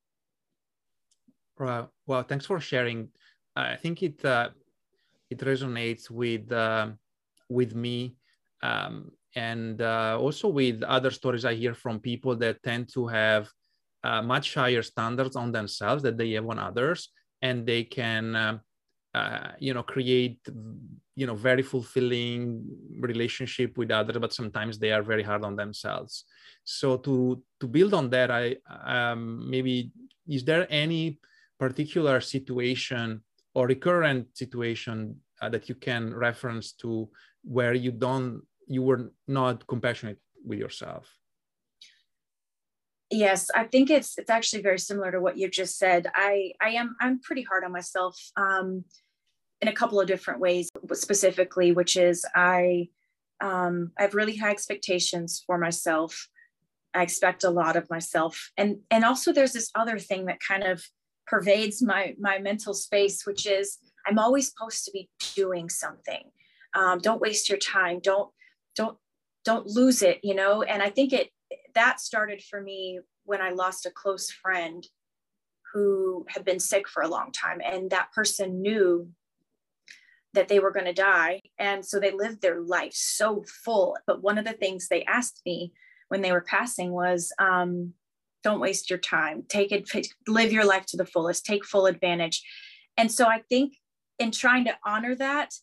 Right. 1.58 1.88
well 2.08 2.24
thanks 2.24 2.46
for 2.46 2.60
sharing 2.60 3.10
i 3.56 3.76
think 3.76 4.02
it 4.02 4.24
uh, 4.24 4.50
it 5.30 5.40
resonates 5.40 6.10
with 6.10 6.52
uh, 6.52 6.90
with 7.50 7.76
me 7.76 8.16
um, 8.62 9.12
and 9.36 9.82
uh, 9.82 10.18
also 10.20 10.48
with 10.48 10.82
other 10.84 11.12
stories 11.12 11.46
i 11.46 11.54
hear 11.54 11.74
from 11.74 12.00
people 12.00 12.36
that 12.38 12.64
tend 12.64 12.90
to 12.94 13.08
have 13.08 13.50
uh, 14.04 14.22
much 14.22 14.56
higher 14.56 14.82
standards 14.82 15.36
on 15.36 15.52
themselves 15.52 16.04
that 16.04 16.18
they 16.18 16.32
have 16.32 16.48
on 16.48 16.60
others 16.60 17.10
and 17.42 17.66
they 17.66 17.84
can 17.84 18.36
uh, 18.36 18.58
uh, 19.14 19.52
you 19.60 19.74
know 19.74 19.84
create 19.84 20.40
you 21.16 21.26
know 21.26 21.36
very 21.36 21.64
fulfilling 21.64 22.64
relationship 23.00 23.78
with 23.78 23.92
others 23.92 24.18
but 24.20 24.34
sometimes 24.34 24.78
they 24.78 24.92
are 24.92 25.02
very 25.02 25.24
hard 25.24 25.44
on 25.44 25.56
themselves. 25.56 26.26
So 26.64 26.98
to 26.98 27.42
to 27.60 27.68
build 27.68 27.94
on 27.94 28.10
that 28.12 28.30
i 28.32 28.56
um, 28.86 29.50
maybe 29.50 29.92
is 30.28 30.44
there 30.44 30.68
any 30.70 31.20
particular 31.60 32.22
situation 32.22 33.24
or 33.56 33.68
recurrent 33.68 34.38
situation 34.38 35.20
uh, 35.42 35.50
that 35.50 35.68
you 35.68 35.76
can 35.76 36.14
reference 36.14 36.72
to 36.74 37.10
where 37.44 37.74
you 37.74 37.92
don't 37.92 38.42
you 38.68 38.84
were 38.84 39.12
not 39.28 39.66
compassionate 39.68 40.20
with 40.46 40.60
yourself 40.60 41.19
yes 43.12 43.50
i 43.56 43.64
think 43.64 43.90
it's 43.90 44.18
it's 44.18 44.30
actually 44.30 44.62
very 44.62 44.80
similar 44.80 45.12
to 45.12 45.20
what 45.22 45.38
you 45.38 45.50
just 45.50 45.78
said. 45.78 46.08
I 46.14 46.52
i 46.62 46.70
am 46.72 46.96
i'm 47.02 47.20
pretty 47.22 47.44
hard 47.44 47.64
on 47.64 47.72
myself 47.72 48.16
um 48.36 48.84
in 49.62 49.68
a 49.68 49.74
couple 49.74 50.00
of 50.00 50.08
different 50.08 50.40
ways 50.40 50.70
specifically 50.94 51.72
which 51.72 51.98
is 51.98 52.26
i 52.36 52.88
um 53.42 53.92
i 53.98 54.04
have 54.04 54.16
really 54.16 54.36
high 54.36 54.52
expectations 54.52 55.44
for 55.46 55.58
myself. 55.58 56.28
I 56.94 57.04
expect 57.04 57.44
a 57.44 57.52
lot 57.52 57.76
of 57.76 57.90
myself. 57.90 58.52
And 58.58 58.78
and 58.90 59.04
also 59.06 59.32
there's 59.32 59.54
this 59.54 59.70
other 59.76 60.00
thing 60.00 60.26
that 60.26 60.40
kind 60.40 60.64
of 60.64 60.84
pervades 61.28 61.82
my 61.82 62.16
my 62.20 62.40
mental 62.40 62.74
space 62.74 63.24
which 63.26 63.46
is 63.46 63.78
i'm 64.08 64.18
always 64.18 64.50
supposed 64.50 64.86
to 64.86 64.92
be 64.92 65.10
doing 65.36 65.70
something. 65.70 66.24
Um, 66.76 67.00
don't 67.00 67.22
waste 67.22 67.50
your 67.50 67.60
time. 67.60 68.00
Don't 68.02 68.30
don't 68.76 68.98
don't 69.46 69.68
lose 69.68 70.02
it 70.02 70.20
you 70.24 70.36
know? 70.36 70.64
And 70.64 70.82
i 70.84 70.90
think 70.90 71.14
it 71.14 71.30
that 71.76 72.00
started 72.00 72.42
for 72.44 72.62
me 72.62 73.00
when 73.24 73.42
I 73.42 73.52
lost 73.52 73.86
a 73.86 73.92
close 73.92 74.32
friend 74.32 74.86
who 75.74 76.26
had 76.30 76.46
been 76.46 76.60
sick 76.60 76.88
for 76.88 77.04
a 77.04 77.08
long 77.08 77.32
time. 77.32 77.62
And 77.64 77.90
that 77.92 78.12
person 78.12 78.62
knew 78.62 79.10
that 80.34 80.48
they 80.48 80.60
were 80.60 80.72
going 80.72 80.86
to 80.86 80.94
die. 80.94 81.42
And 81.58 81.86
so 81.86 82.00
they 82.00 82.12
lived 82.12 82.42
their 82.42 82.62
life 82.62 82.94
so 82.94 83.44
full. 83.64 83.98
But 84.08 84.22
one 84.22 84.38
of 84.38 84.46
the 84.46 84.54
things 84.54 84.88
they 84.88 85.04
asked 85.04 85.42
me 85.46 85.74
when 86.08 86.22
they 86.22 86.32
were 86.32 86.42
passing 86.42 86.92
was, 86.92 87.32
um, 87.40 87.94
don't 88.44 88.60
waste 88.60 88.90
your 88.90 89.00
time. 89.00 89.44
Take 89.48 89.72
it, 89.72 89.90
live 90.28 90.52
your 90.52 90.66
life 90.66 90.86
to 90.88 90.98
the 90.98 91.06
fullest, 91.06 91.46
take 91.46 91.66
full 91.66 91.88
advantage. 91.88 92.42
And 92.98 93.12
so 93.12 93.26
I 93.26 93.42
think 93.50 93.74
in 94.18 94.32
trying 94.32 94.66
to 94.66 94.78
honor 94.86 95.16
that, 95.16 95.54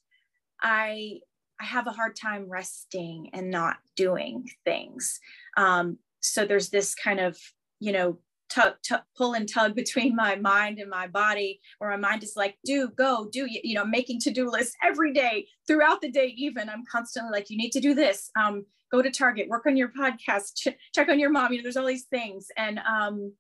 I 0.60 1.20
I 1.60 1.64
have 1.64 1.86
a 1.86 1.92
hard 1.92 2.16
time 2.16 2.48
resting 2.48 3.30
and 3.32 3.50
not 3.50 3.76
doing 3.96 4.48
things. 4.64 5.20
Um, 5.56 5.98
so 6.20 6.44
there's 6.44 6.70
this 6.70 6.94
kind 6.94 7.20
of, 7.20 7.38
you 7.80 7.92
know, 7.92 8.18
tug, 8.48 8.74
tug, 8.86 9.00
pull 9.16 9.34
and 9.34 9.48
tug 9.48 9.74
between 9.82 10.14
my 10.14 10.36
mind 10.36 10.78
and 10.78 10.90
my 10.90 11.06
body, 11.06 11.60
where 11.78 11.90
my 11.90 11.96
mind 11.96 12.22
is 12.22 12.34
like, 12.36 12.56
do, 12.64 12.88
go, 12.96 13.28
do, 13.30 13.46
you 13.48 13.74
know, 13.74 13.84
making 13.84 14.20
to-do 14.20 14.50
lists 14.50 14.76
every 14.84 15.12
day, 15.12 15.46
throughout 15.66 16.00
the 16.00 16.10
day, 16.10 16.34
even 16.36 16.68
I'm 16.68 16.84
constantly 16.90 17.32
like, 17.32 17.50
you 17.50 17.56
need 17.56 17.72
to 17.72 17.80
do 17.80 17.94
this. 17.94 18.30
Um, 18.40 18.64
go 18.92 19.02
to 19.02 19.10
Target, 19.10 19.48
work 19.48 19.66
on 19.66 19.76
your 19.76 19.88
podcast, 19.88 20.56
ch- 20.56 20.76
check 20.94 21.08
on 21.08 21.18
your 21.18 21.30
mom. 21.30 21.52
You 21.52 21.58
know, 21.58 21.62
there's 21.62 21.76
all 21.76 21.86
these 21.86 22.04
things. 22.04 22.48
And 22.56 22.78
um, 22.80 23.32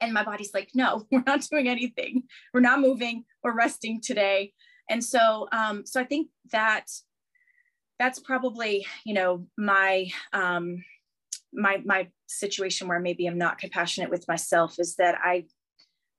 and 0.00 0.12
my 0.12 0.24
body's 0.24 0.54
like, 0.54 0.70
no, 0.74 1.06
we're 1.12 1.22
not 1.26 1.46
doing 1.50 1.68
anything. 1.68 2.24
We're 2.52 2.60
not 2.60 2.80
moving. 2.80 3.24
We're 3.42 3.54
resting 3.54 4.00
today. 4.00 4.52
And 4.88 5.04
so, 5.04 5.46
um, 5.52 5.86
so 5.86 6.00
I 6.00 6.04
think 6.04 6.28
that 6.50 6.86
that's 8.00 8.18
probably, 8.18 8.86
you 9.04 9.12
know, 9.12 9.46
my 9.58 10.10
um, 10.32 10.82
my 11.52 11.82
my 11.84 12.08
situation 12.26 12.88
where 12.88 12.98
maybe 12.98 13.26
I'm 13.26 13.36
not 13.36 13.58
compassionate 13.58 14.10
with 14.10 14.26
myself 14.26 14.76
is 14.78 14.96
that 14.96 15.16
I 15.22 15.44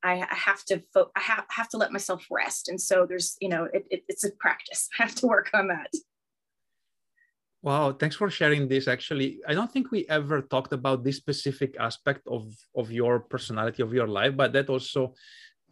I 0.04 0.28
have 0.30 0.64
to 0.66 0.80
fo- 0.94 1.12
I 1.16 1.22
have, 1.22 1.46
have 1.50 1.70
to 1.70 1.78
let 1.78 1.92
myself 1.92 2.24
rest, 2.30 2.70
and 2.70 2.80
so 2.80 3.08
there's 3.10 3.36
you 3.42 3.50
know 3.50 3.64
it, 3.74 3.84
it, 3.90 4.04
it's 4.08 4.24
a 4.24 4.32
practice. 4.40 4.88
I 5.00 5.04
have 5.04 5.16
to 5.16 5.28
work 5.28 5.50
on 5.54 5.68
that. 5.70 5.92
Wow, 7.64 7.94
thanks 7.94 8.16
for 8.16 8.30
sharing 8.30 8.68
this. 8.68 8.88
Actually, 8.88 9.40
I 9.48 9.54
don't 9.56 9.72
think 9.72 9.92
we 9.92 10.06
ever 10.08 10.42
talked 10.42 10.74
about 10.74 11.04
this 11.04 11.18
specific 11.18 11.76
aspect 11.80 12.22
of 12.28 12.46
of 12.76 12.92
your 12.92 13.22
personality 13.22 13.82
of 13.82 13.92
your 13.92 14.08
life, 14.08 14.38
but 14.38 14.54
that 14.54 14.70
also 14.70 15.16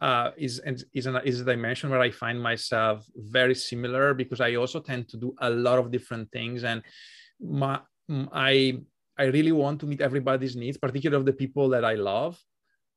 uh, 0.00 0.30
is 0.36 0.60
is 0.94 1.06
an, 1.06 1.20
is 1.24 1.40
a 1.40 1.44
dimension 1.44 1.90
where 1.90 2.00
I 2.00 2.10
find 2.10 2.40
myself 2.40 3.04
very 3.16 3.54
similar 3.54 4.14
because 4.14 4.40
I 4.40 4.54
also 4.54 4.80
tend 4.80 5.08
to 5.10 5.16
do 5.16 5.34
a 5.40 5.50
lot 5.50 5.78
of 5.78 5.90
different 5.90 6.30
things, 6.32 6.64
and 6.64 6.82
my 7.40 7.80
I 8.32 8.80
I 9.18 9.24
really 9.24 9.52
want 9.52 9.80
to 9.80 9.86
meet 9.86 10.00
everybody's 10.00 10.56
needs, 10.56 10.78
particularly 10.78 11.20
of 11.20 11.26
the 11.26 11.32
people 11.32 11.68
that 11.70 11.84
I 11.84 11.94
love, 11.94 12.38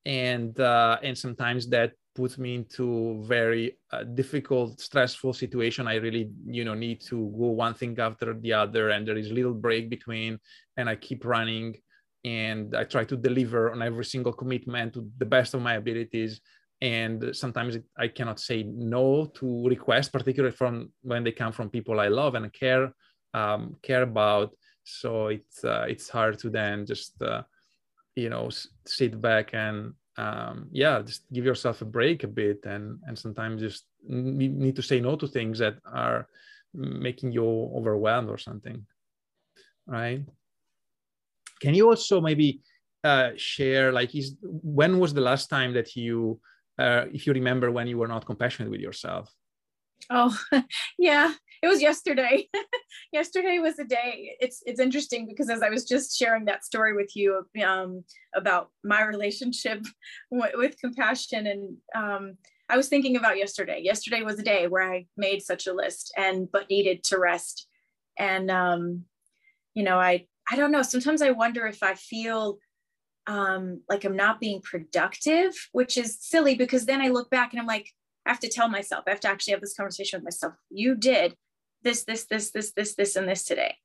and 0.05 0.57
uh, 0.59 0.97
and 1.03 1.17
sometimes 1.17 1.67
that 1.69 1.91
puts 2.15 2.37
me 2.37 2.55
into 2.55 3.21
very 3.27 3.77
uh, 3.91 4.03
difficult, 4.03 4.79
stressful 4.79 5.33
situation. 5.33 5.87
I 5.87 5.95
really 5.95 6.31
you 6.45 6.63
know 6.63 6.73
need 6.73 7.01
to 7.09 7.17
go 7.37 7.47
one 7.47 7.73
thing 7.73 7.99
after 7.99 8.33
the 8.33 8.53
other, 8.53 8.91
and 8.91 9.05
there 9.05 9.17
is 9.17 9.31
little 9.31 9.53
break 9.53 9.89
between, 9.89 10.39
and 10.77 10.87
I 10.87 10.95
keep 10.95 11.25
running, 11.25 11.75
and 12.23 12.73
I 12.75 12.85
try 12.85 13.03
to 13.03 13.17
deliver 13.17 13.71
on 13.71 13.81
every 13.81 14.05
single 14.05 14.31
commitment 14.31 14.93
to 14.93 15.09
the 15.17 15.25
best 15.25 15.53
of 15.53 15.61
my 15.61 15.73
abilities. 15.73 16.39
And 16.83 17.35
sometimes 17.35 17.77
I 17.97 18.09
cannot 18.09 18.39
say 18.39 18.63
no 18.63 19.25
to 19.35 19.67
requests, 19.67 20.09
particularly 20.09 20.55
from 20.55 20.91
when 21.01 21.23
they 21.23 21.31
come 21.31 21.53
from 21.53 21.69
people 21.69 21.99
I 21.99 22.09
love 22.09 22.35
and 22.35 22.51
care 22.51 22.93
um, 23.33 23.77
care 23.81 24.03
about. 24.03 24.53
So 24.83 25.27
it's 25.27 25.63
uh, 25.63 25.85
it's 25.87 26.09
hard 26.09 26.37
to 26.39 26.49
then 26.49 26.85
just 26.85 27.19
uh, 27.21 27.43
you 28.15 28.29
know 28.29 28.49
sit 28.85 29.19
back 29.21 29.53
and 29.53 29.93
um, 30.17 30.67
yeah 30.71 31.01
just 31.01 31.23
give 31.31 31.45
yourself 31.45 31.81
a 31.81 31.85
break 31.85 32.23
a 32.23 32.27
bit. 32.27 32.65
And 32.65 32.99
and 33.07 33.17
sometimes 33.17 33.61
just 33.61 33.85
need 34.03 34.75
to 34.75 34.83
say 34.83 34.99
no 34.99 35.15
to 35.15 35.27
things 35.27 35.59
that 35.59 35.75
are 35.85 36.27
making 36.73 37.31
you 37.31 37.45
overwhelmed 37.73 38.29
or 38.29 38.37
something 38.37 38.85
right? 39.87 40.21
Can 41.61 41.73
you 41.73 41.89
also 41.89 42.21
maybe 42.21 42.61
uh, 43.03 43.31
share 43.35 43.91
like 43.91 44.15
is 44.15 44.35
when 44.41 44.99
was 44.99 45.13
the 45.13 45.21
last 45.21 45.49
time 45.49 45.73
that 45.73 45.95
you 45.95 46.39
uh, 46.79 47.05
if 47.11 47.27
you 47.27 47.33
remember 47.33 47.71
when 47.71 47.87
you 47.87 47.97
were 47.97 48.07
not 48.07 48.25
compassionate 48.25 48.71
with 48.71 48.81
yourself 48.81 49.33
oh 50.09 50.37
yeah 50.97 51.33
it 51.63 51.69
was 51.69 51.81
yesterday. 51.81 52.49
yesterday 53.13 53.59
was 53.59 53.79
a 53.79 53.85
day. 53.85 54.35
It's 54.41 54.61
it's 54.65 54.81
interesting 54.81 55.25
because 55.25 55.49
as 55.49 55.63
I 55.63 55.69
was 55.69 55.85
just 55.85 56.15
sharing 56.19 56.43
that 56.45 56.65
story 56.65 56.93
with 56.93 57.15
you 57.15 57.47
um, 57.65 58.03
about 58.35 58.69
my 58.83 59.01
relationship 59.01 59.81
w- 60.31 60.57
with 60.57 60.77
compassion, 60.77 61.47
and 61.47 61.77
um, 61.95 62.33
I 62.67 62.75
was 62.75 62.89
thinking 62.89 63.15
about 63.15 63.37
yesterday. 63.37 63.79
Yesterday 63.81 64.23
was 64.23 64.39
a 64.39 64.43
day 64.43 64.67
where 64.67 64.83
I 64.83 65.05
made 65.15 65.41
such 65.41 65.65
a 65.65 65.73
list 65.73 66.13
and 66.17 66.51
but 66.51 66.69
needed 66.69 67.01
to 67.05 67.17
rest, 67.17 67.65
and 68.19 68.51
um, 68.51 69.05
you 69.73 69.83
know, 69.83 69.97
I 69.97 70.27
I 70.51 70.57
don't 70.57 70.71
know. 70.73 70.81
Sometimes 70.81 71.21
I 71.21 71.31
wonder 71.31 71.65
if 71.65 71.81
I 71.81 71.93
feel 71.93 72.57
um, 73.27 73.81
like 73.89 74.03
I'm 74.03 74.15
not 74.15 74.39
being 74.39 74.61
productive, 74.61 75.53
which 75.71 75.97
is 75.97 76.17
silly 76.19 76.55
because 76.55 76.85
then 76.85 77.01
I 77.01 77.09
look 77.09 77.29
back 77.29 77.53
and 77.53 77.59
I'm 77.59 77.67
like, 77.67 77.89
I 78.25 78.29
have 78.29 78.39
to 78.39 78.49
tell 78.49 78.69
myself, 78.69 79.03
I 79.07 79.11
have 79.11 79.19
to 79.21 79.27
actually 79.27 79.51
have 79.51 79.61
this 79.61 79.75
conversation 79.75 80.17
with 80.17 80.25
myself. 80.25 80.53
You 80.69 80.95
did 80.95 81.35
this, 81.83 82.03
this, 82.03 82.25
this, 82.25 82.51
this, 82.51 82.71
this, 82.73 82.95
this, 82.95 83.15
and 83.15 83.27
this 83.27 83.43
today. 83.43 83.75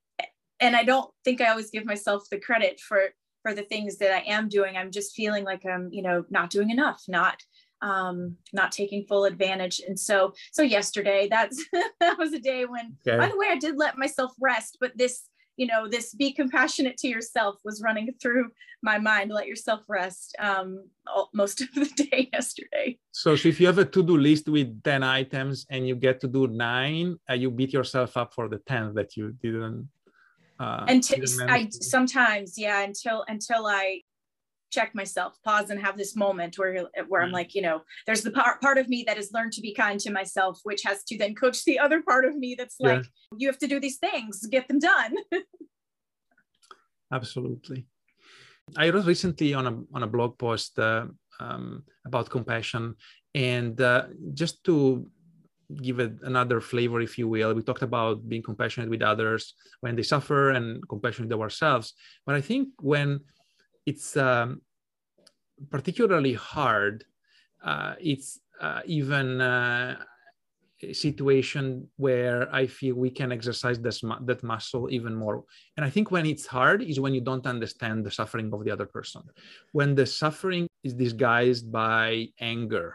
And 0.61 0.75
I 0.75 0.85
don't 0.85 1.11
think 1.25 1.40
I 1.40 1.50
always 1.50 1.71
give 1.71 1.85
myself 1.85 2.25
the 2.30 2.38
credit 2.38 2.80
for 2.80 3.11
for 3.42 3.54
the 3.54 3.62
things 3.62 3.99
that 3.99 4.12
I 4.12 4.21
am 4.26 4.49
doing. 4.49 4.76
I'm 4.76 4.90
just 4.90 5.14
feeling 5.14 5.45
like 5.45 5.64
I'm, 5.64 5.90
you 5.92 6.02
know, 6.02 6.25
not 6.28 6.50
doing 6.50 6.71
enough, 6.71 7.04
not 7.07 7.40
um 7.80 8.37
not 8.52 8.73
taking 8.73 9.04
full 9.04 9.25
advantage 9.25 9.80
and 9.87 9.99
so 9.99 10.33
so 10.50 10.62
yesterday 10.62 11.28
that's 11.30 11.64
that 12.00 12.18
was 12.18 12.33
a 12.33 12.40
day 12.40 12.64
when 12.64 12.97
okay. 13.07 13.16
by 13.16 13.28
the 13.28 13.38
way 13.38 13.47
i 13.50 13.57
did 13.57 13.76
let 13.76 13.97
myself 13.97 14.33
rest 14.40 14.76
but 14.80 14.90
this 14.99 15.28
you 15.58 15.66
know 15.66 15.88
this 15.88 16.14
be 16.14 16.32
compassionate 16.32 16.96
to 16.96 17.08
yourself 17.08 17.56
was 17.64 17.82
running 17.82 18.08
through 18.22 18.46
my 18.82 18.96
mind 18.96 19.30
let 19.30 19.46
yourself 19.46 19.80
rest 19.88 20.34
um, 20.38 20.84
all, 21.06 21.28
most 21.34 21.60
of 21.64 21.68
the 21.74 21.90
day 22.04 22.30
yesterday. 22.32 22.96
So, 23.10 23.34
so 23.34 23.48
if 23.48 23.60
you 23.60 23.66
have 23.66 23.78
a 23.78 23.84
to-do 23.84 24.16
list 24.16 24.48
with 24.48 24.82
10 24.84 25.02
items 25.02 25.66
and 25.68 25.86
you 25.86 25.96
get 25.96 26.20
to 26.20 26.28
do 26.28 26.46
nine 26.46 27.18
uh, 27.28 27.34
you 27.34 27.50
beat 27.50 27.72
yourself 27.72 28.16
up 28.16 28.32
for 28.32 28.48
the 28.48 28.58
10 28.58 28.94
that 28.94 29.16
you 29.16 29.32
didn't 29.42 29.88
uh, 30.60 30.84
and 30.88 31.02
t- 31.02 31.22
I 31.48 31.68
sometimes 31.70 32.56
yeah 32.56 32.82
until 32.82 33.24
until 33.28 33.66
I 33.66 34.02
check 34.70 34.94
myself, 34.94 35.37
pause 35.44 35.70
and 35.70 35.80
have 35.80 35.96
this 35.96 36.16
moment 36.16 36.58
where 36.58 36.87
where 37.08 37.22
I'm 37.22 37.30
mm. 37.30 37.34
like, 37.34 37.54
you 37.54 37.62
know, 37.62 37.82
there's 38.06 38.22
the 38.22 38.30
part 38.30 38.60
part 38.60 38.78
of 38.78 38.88
me 38.88 39.04
that 39.06 39.16
has 39.16 39.32
learned 39.32 39.52
to 39.52 39.60
be 39.60 39.75
kind 39.75 39.98
to 40.00 40.10
myself, 40.10 40.60
which 40.64 40.82
has 40.84 41.04
to 41.04 41.18
then 41.18 41.34
coach 41.34 41.64
the 41.64 41.78
other 41.78 42.02
part 42.02 42.25
of 42.25 42.37
me 42.37 42.54
that's 42.56 42.76
yeah. 42.78 42.88
like, 42.88 43.06
you 43.37 43.48
have 43.48 43.58
to 43.58 43.66
do 43.66 43.80
these 43.80 43.98
things, 43.98 44.46
get 44.46 44.68
them 44.68 44.78
done. 44.78 45.14
Absolutely. 47.12 47.87
I 48.76 48.90
wrote 48.90 49.06
recently 49.06 49.54
on 49.54 49.66
a 49.66 49.75
on 49.94 50.02
a 50.02 50.06
blog 50.06 50.38
post 50.38 50.78
uh, 50.78 51.06
um, 51.40 51.84
about 52.04 52.28
compassion, 52.30 52.94
and 53.34 53.80
uh, 53.80 54.06
just 54.34 54.62
to 54.64 55.08
give 55.82 56.00
it 56.00 56.12
another 56.22 56.60
flavor, 56.60 57.00
if 57.00 57.18
you 57.18 57.28
will, 57.28 57.54
we 57.54 57.62
talked 57.62 57.82
about 57.82 58.26
being 58.28 58.42
compassionate 58.42 58.88
with 58.88 59.02
others 59.02 59.54
when 59.80 59.96
they 59.96 60.02
suffer 60.02 60.50
and 60.50 60.87
compassionate 60.88 61.30
with 61.30 61.40
ourselves. 61.40 61.94
But 62.25 62.34
I 62.34 62.40
think 62.40 62.68
when 62.80 63.20
it's 63.90 64.16
um, 64.16 64.61
particularly 65.71 66.35
hard. 66.35 67.04
Uh, 67.71 67.95
it's 68.12 68.38
uh, 68.61 68.80
even 68.99 69.40
uh, 69.40 69.97
situation 70.92 71.88
where 71.97 72.40
I 72.54 72.66
feel 72.66 72.95
we 72.95 73.11
can 73.11 73.33
exercise 73.33 73.78
this, 73.80 73.99
that 74.28 74.42
muscle 74.42 74.88
even 74.90 75.14
more. 75.14 75.45
And 75.76 75.83
I 75.87 75.90
think 75.90 76.11
when 76.11 76.26
it's 76.26 76.47
hard 76.47 76.83
is 76.83 77.00
when 77.00 77.14
you 77.14 77.21
don't 77.21 77.47
understand 77.47 78.04
the 78.04 78.11
suffering 78.11 78.52
of 78.52 78.64
the 78.64 78.71
other 78.71 78.87
person. 78.87 79.23
When 79.73 79.95
the 79.95 80.07
suffering 80.07 80.68
is 80.85 80.95
disguised 80.95 81.73
by 81.73 82.28
anger 82.40 82.88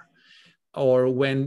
or 0.75 1.09
when 1.09 1.37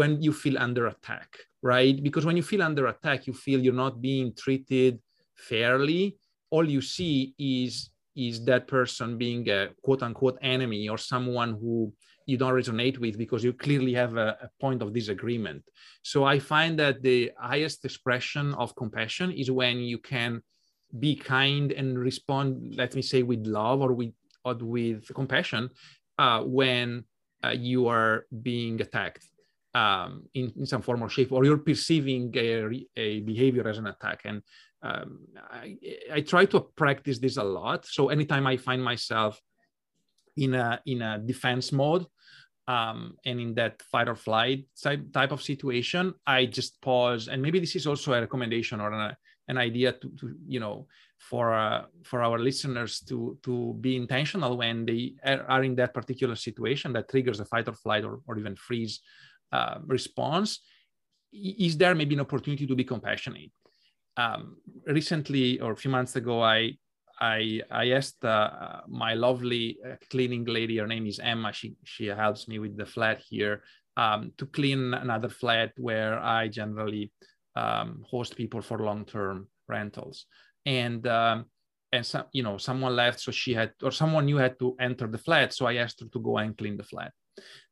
when 0.00 0.22
you 0.22 0.32
feel 0.32 0.58
under 0.58 0.84
attack, 0.94 1.30
right? 1.62 1.96
Because 2.06 2.24
when 2.26 2.36
you 2.36 2.42
feel 2.52 2.62
under 2.62 2.86
attack, 2.86 3.26
you 3.26 3.32
feel 3.32 3.58
you're 3.60 3.82
not 3.86 4.00
being 4.00 4.34
treated 4.34 5.00
fairly. 5.34 6.16
All 6.50 6.66
you 6.76 6.80
see 6.80 7.34
is 7.38 7.90
is 8.16 8.44
that 8.44 8.66
person 8.66 9.18
being 9.18 9.48
a 9.50 9.68
quote 9.82 10.02
unquote 10.02 10.38
enemy 10.42 10.88
or 10.88 10.98
someone 10.98 11.52
who 11.60 11.92
you 12.26 12.36
don't 12.36 12.54
resonate 12.54 12.98
with 12.98 13.16
because 13.16 13.44
you 13.44 13.52
clearly 13.52 13.94
have 13.94 14.16
a, 14.16 14.36
a, 14.42 14.48
point 14.60 14.82
of 14.82 14.92
disagreement. 14.92 15.62
So 16.02 16.24
I 16.24 16.40
find 16.40 16.78
that 16.80 17.02
the 17.02 17.30
highest 17.38 17.84
expression 17.84 18.52
of 18.54 18.74
compassion 18.74 19.30
is 19.30 19.50
when 19.50 19.78
you 19.78 19.98
can 19.98 20.42
be 20.98 21.14
kind 21.14 21.70
and 21.72 21.98
respond, 21.98 22.74
let 22.76 22.94
me 22.94 23.02
say, 23.02 23.22
with 23.22 23.46
love 23.46 23.80
or 23.80 23.92
with 23.92 24.12
or 24.44 24.54
with 24.54 25.12
compassion 25.14 25.70
uh, 26.18 26.42
when 26.42 27.04
uh, 27.44 27.50
you 27.50 27.88
are 27.88 28.26
being 28.42 28.80
attacked 28.80 29.24
um, 29.74 30.24
in, 30.34 30.52
in 30.56 30.66
some 30.66 30.82
form 30.82 31.02
or 31.02 31.08
shape, 31.08 31.32
or 31.32 31.44
you're 31.44 31.58
perceiving 31.58 32.32
a, 32.36 32.86
a 32.96 33.20
behavior 33.20 33.68
as 33.68 33.78
an 33.78 33.88
attack. 33.88 34.22
And 34.24 34.42
um, 34.86 35.08
I, 35.50 35.76
I 36.12 36.20
try 36.20 36.44
to 36.46 36.60
practice 36.76 37.18
this 37.18 37.36
a 37.36 37.44
lot. 37.44 37.86
So 37.86 38.08
anytime 38.08 38.46
I 38.46 38.56
find 38.56 38.82
myself 38.82 39.40
in 40.36 40.54
a 40.54 40.80
in 40.86 41.02
a 41.02 41.18
defense 41.18 41.72
mode, 41.72 42.06
um, 42.68 43.16
and 43.24 43.40
in 43.40 43.54
that 43.54 43.82
fight 43.82 44.08
or 44.08 44.16
flight 44.16 44.66
type, 44.82 45.32
of 45.32 45.42
situation, 45.42 46.14
I 46.26 46.46
just 46.46 46.80
pause. 46.80 47.28
And 47.28 47.40
maybe 47.40 47.60
this 47.60 47.76
is 47.76 47.86
also 47.86 48.12
a 48.12 48.20
recommendation 48.20 48.80
or 48.80 48.92
an, 48.92 49.16
an 49.48 49.58
idea 49.58 49.92
to, 49.92 50.08
to, 50.20 50.34
you 50.46 50.60
know, 50.60 50.86
for 51.18 51.54
uh, 51.54 51.84
for 52.02 52.22
our 52.22 52.38
listeners 52.38 53.00
to 53.00 53.38
to 53.42 53.74
be 53.80 53.96
intentional 53.96 54.56
when 54.58 54.84
they 54.84 55.14
are 55.24 55.64
in 55.64 55.74
that 55.76 55.94
particular 55.94 56.36
situation 56.36 56.92
that 56.92 57.08
triggers 57.08 57.40
a 57.40 57.44
fight 57.44 57.68
or 57.68 57.74
flight 57.74 58.04
or, 58.04 58.20
or 58.26 58.38
even 58.38 58.56
freeze 58.56 59.00
uh, 59.52 59.78
response. 59.86 60.60
Is 61.32 61.76
there 61.76 61.94
maybe 61.94 62.14
an 62.14 62.20
opportunity 62.20 62.66
to 62.66 62.74
be 62.74 62.84
compassionate? 62.84 63.52
Um, 64.16 64.56
recently, 64.86 65.60
or 65.60 65.72
a 65.72 65.76
few 65.76 65.90
months 65.90 66.16
ago, 66.16 66.42
I 66.42 66.76
I 67.20 67.62
I 67.70 67.90
asked 67.90 68.24
uh, 68.24 68.80
my 68.88 69.14
lovely 69.14 69.78
uh, 69.84 69.96
cleaning 70.10 70.44
lady. 70.44 70.78
Her 70.78 70.86
name 70.86 71.06
is 71.06 71.18
Emma. 71.18 71.52
She 71.52 71.74
she 71.84 72.06
helps 72.06 72.48
me 72.48 72.58
with 72.58 72.76
the 72.76 72.86
flat 72.86 73.22
here 73.28 73.62
um, 73.96 74.32
to 74.38 74.46
clean 74.46 74.94
another 74.94 75.28
flat 75.28 75.72
where 75.76 76.18
I 76.18 76.48
generally 76.48 77.12
um, 77.54 78.04
host 78.08 78.36
people 78.36 78.60
for 78.60 78.78
long 78.78 79.04
term 79.04 79.48
rentals. 79.68 80.26
And 80.64 81.06
um, 81.06 81.46
and 81.92 82.04
some 82.04 82.24
you 82.32 82.42
know 82.42 82.58
someone 82.58 82.96
left, 82.96 83.20
so 83.20 83.32
she 83.32 83.54
had 83.54 83.72
or 83.82 83.92
someone 83.92 84.26
new 84.26 84.36
had 84.36 84.58
to 84.58 84.76
enter 84.80 85.06
the 85.06 85.18
flat. 85.18 85.52
So 85.52 85.66
I 85.66 85.76
asked 85.76 86.00
her 86.00 86.08
to 86.08 86.20
go 86.20 86.38
and 86.38 86.56
clean 86.56 86.76
the 86.76 86.84
flat. 86.84 87.12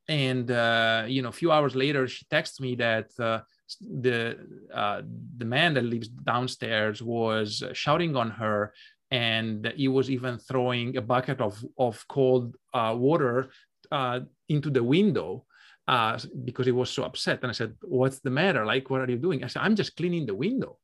And 0.08 0.50
uh, 0.50 1.04
you 1.06 1.22
know, 1.22 1.30
a 1.30 1.32
few 1.32 1.50
hours 1.50 1.74
later, 1.74 2.06
she 2.08 2.24
texted 2.26 2.60
me 2.60 2.76
that 2.76 3.08
uh, 3.18 3.40
the 3.80 4.38
uh, 4.72 5.02
the 5.36 5.44
man 5.44 5.74
that 5.74 5.84
lives 5.84 6.08
downstairs 6.08 7.02
was 7.02 7.62
shouting 7.72 8.14
on 8.16 8.30
her 8.30 8.72
and 9.10 9.72
he 9.76 9.88
was 9.88 10.10
even 10.10 10.38
throwing 10.38 10.96
a 10.96 11.02
bucket 11.02 11.40
of, 11.40 11.64
of 11.78 12.04
cold 12.08 12.56
uh, 12.72 12.94
water 12.96 13.50
uh, 13.92 14.20
into 14.48 14.70
the 14.70 14.82
window 14.82 15.44
uh, 15.86 16.18
because 16.44 16.66
he 16.66 16.72
was 16.72 16.90
so 16.90 17.04
upset. 17.04 17.38
And 17.42 17.50
I 17.50 17.52
said, 17.52 17.74
What's 17.82 18.20
the 18.20 18.30
matter? 18.30 18.64
Like, 18.64 18.90
what 18.90 19.02
are 19.02 19.10
you 19.10 19.18
doing? 19.18 19.44
I 19.44 19.46
said, 19.48 19.62
I'm 19.62 19.76
just 19.76 19.96
cleaning 19.96 20.26
the 20.26 20.34
window. 20.34 20.78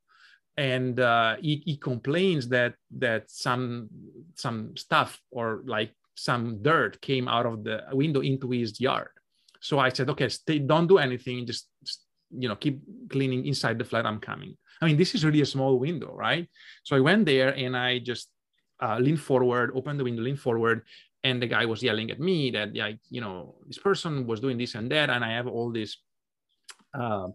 And 0.57 1.01
uh, 1.01 1.37
he, 1.41 1.63
he 1.65 1.77
complains 1.77 2.49
that 2.49 2.75
that 2.99 3.31
some 3.31 3.89
some 4.35 4.77
stuff 4.77 5.21
or 5.31 5.63
like 5.65 5.93
some 6.15 6.63
dirt 6.63 7.01
came 7.01 7.29
out 7.29 7.47
of 7.47 7.65
the 7.65 7.83
window 7.93 8.21
into 8.21 8.51
his 8.51 8.79
yard. 8.81 9.09
So 9.61 9.79
I 9.79 9.89
said, 9.89 10.11
okay, 10.11 10.29
stay, 10.29 10.59
don't 10.59 10.87
do 10.87 10.99
anything. 10.99 11.47
Just, 11.47 11.69
just 11.83 12.05
you 12.31 12.49
know, 12.49 12.57
keep 12.57 12.81
cleaning 13.11 13.47
inside 13.47 13.79
the 13.79 13.85
flat. 13.85 14.07
I'm 14.07 14.21
coming. 14.21 14.57
I 14.81 14.87
mean, 14.87 14.97
this 14.97 15.15
is 15.15 15.25
really 15.25 15.43
a 15.43 15.47
small 15.47 15.79
window, 15.79 16.15
right? 16.15 16.49
So 16.85 16.97
I 16.97 17.01
went 17.01 17.27
there 17.27 17.55
and 17.55 17.77
I 17.77 17.99
just 17.99 18.31
uh, 18.83 18.99
leaned 18.99 19.21
forward, 19.21 19.73
opened 19.75 20.01
the 20.01 20.05
window, 20.05 20.23
leaned 20.23 20.41
forward, 20.41 20.83
and 21.23 21.43
the 21.43 21.47
guy 21.47 21.67
was 21.67 21.83
yelling 21.83 22.11
at 22.11 22.19
me 22.19 22.51
that, 22.53 22.75
like, 22.75 22.99
you 23.11 23.21
know, 23.21 23.57
this 23.67 23.79
person 23.79 24.27
was 24.27 24.41
doing 24.41 24.57
this 24.57 24.75
and 24.75 24.91
that, 24.91 25.11
and 25.11 25.25
I 25.25 25.33
have 25.33 25.47
all 25.47 25.71
these 25.71 25.99
uh, 26.99 27.29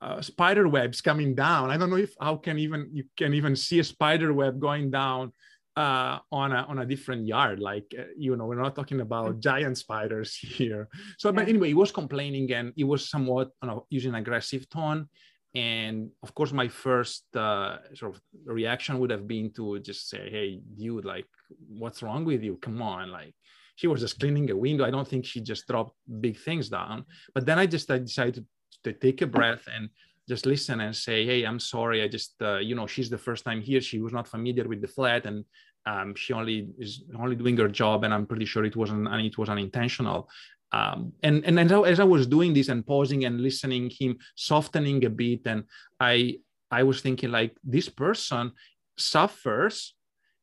uh, 0.00 0.20
spider 0.20 0.68
webs 0.68 1.00
coming 1.00 1.34
down. 1.34 1.70
I 1.70 1.76
don't 1.76 1.90
know 1.90 1.96
if 1.96 2.12
how 2.20 2.36
can 2.36 2.58
even 2.58 2.90
you 2.92 3.04
can 3.16 3.32
even 3.34 3.56
see 3.56 3.78
a 3.78 3.84
spider 3.84 4.32
web 4.32 4.60
going 4.60 4.90
down 4.90 5.32
uh, 5.76 6.18
on 6.30 6.52
a 6.52 6.62
on 6.68 6.78
a 6.78 6.86
different 6.86 7.26
yard. 7.26 7.60
Like 7.60 7.94
uh, 7.98 8.04
you 8.16 8.36
know, 8.36 8.46
we're 8.46 8.62
not 8.62 8.76
talking 8.76 9.00
about 9.00 9.40
giant 9.40 9.78
spiders 9.78 10.34
here. 10.58 10.88
So, 11.18 11.32
but 11.32 11.48
anyway, 11.48 11.68
he 11.68 11.74
was 11.74 11.92
complaining 11.92 12.52
and 12.52 12.72
he 12.76 12.84
was 12.84 13.08
somewhat 13.08 13.50
you 13.62 13.68
know, 13.68 13.86
using 13.90 14.14
aggressive 14.14 14.68
tone. 14.68 15.08
And 15.54 16.10
of 16.22 16.34
course 16.34 16.52
my 16.52 16.66
first 16.66 17.24
uh, 17.36 17.78
sort 17.94 18.16
of 18.16 18.20
reaction 18.44 18.98
would 18.98 19.10
have 19.10 19.28
been 19.28 19.52
to 19.52 19.78
just 19.78 20.08
say 20.08 20.28
hey 20.28 20.60
dude 20.76 21.04
like 21.04 21.26
what's 21.68 22.02
wrong 22.02 22.24
with 22.24 22.42
you? 22.42 22.56
Come 22.56 22.82
on. 22.82 23.10
Like 23.10 23.34
she 23.76 23.86
was 23.86 24.00
just 24.00 24.18
cleaning 24.18 24.50
a 24.50 24.56
window. 24.56 24.84
I 24.84 24.90
don't 24.90 25.06
think 25.06 25.24
she 25.24 25.40
just 25.40 25.66
dropped 25.68 25.96
big 26.20 26.38
things 26.38 26.68
down. 26.68 27.04
But 27.34 27.46
then 27.46 27.58
i 27.58 27.66
just 27.66 27.90
I 27.90 27.98
decided 27.98 28.44
to 28.82 28.92
take 28.92 29.22
a 29.22 29.26
breath 29.26 29.64
and 29.72 29.88
just 30.28 30.46
listen 30.46 30.80
and 30.80 30.94
say 30.94 31.26
hey 31.26 31.44
i'm 31.44 31.60
sorry 31.60 32.02
i 32.02 32.08
just 32.08 32.34
uh, 32.42 32.58
you 32.58 32.74
know 32.74 32.86
she's 32.86 33.10
the 33.10 33.18
first 33.18 33.44
time 33.44 33.60
here 33.60 33.80
she 33.80 34.00
was 34.00 34.12
not 34.12 34.28
familiar 34.28 34.66
with 34.66 34.80
the 34.80 34.88
flat 34.88 35.26
and 35.26 35.44
um, 35.86 36.14
she 36.14 36.32
only 36.32 36.68
is 36.78 37.04
only 37.18 37.36
doing 37.36 37.56
her 37.56 37.68
job 37.68 38.04
and 38.04 38.14
i'm 38.14 38.26
pretty 38.26 38.44
sure 38.44 38.64
it 38.64 38.76
wasn't 38.76 39.06
and 39.06 39.26
it 39.26 39.36
was 39.38 39.48
unintentional. 39.48 40.28
Um, 40.72 41.12
and 41.22 41.44
and 41.44 41.60
as 41.60 41.70
I, 41.70 41.80
as 41.82 42.00
I 42.00 42.04
was 42.04 42.26
doing 42.26 42.52
this 42.52 42.68
and 42.68 42.84
pausing 42.84 43.26
and 43.26 43.40
listening 43.40 43.90
him 43.90 44.18
softening 44.34 45.04
a 45.04 45.10
bit 45.10 45.42
and 45.46 45.64
i 46.00 46.36
i 46.70 46.82
was 46.82 47.00
thinking 47.00 47.30
like 47.30 47.56
this 47.62 47.88
person 47.88 48.50
suffers 48.96 49.94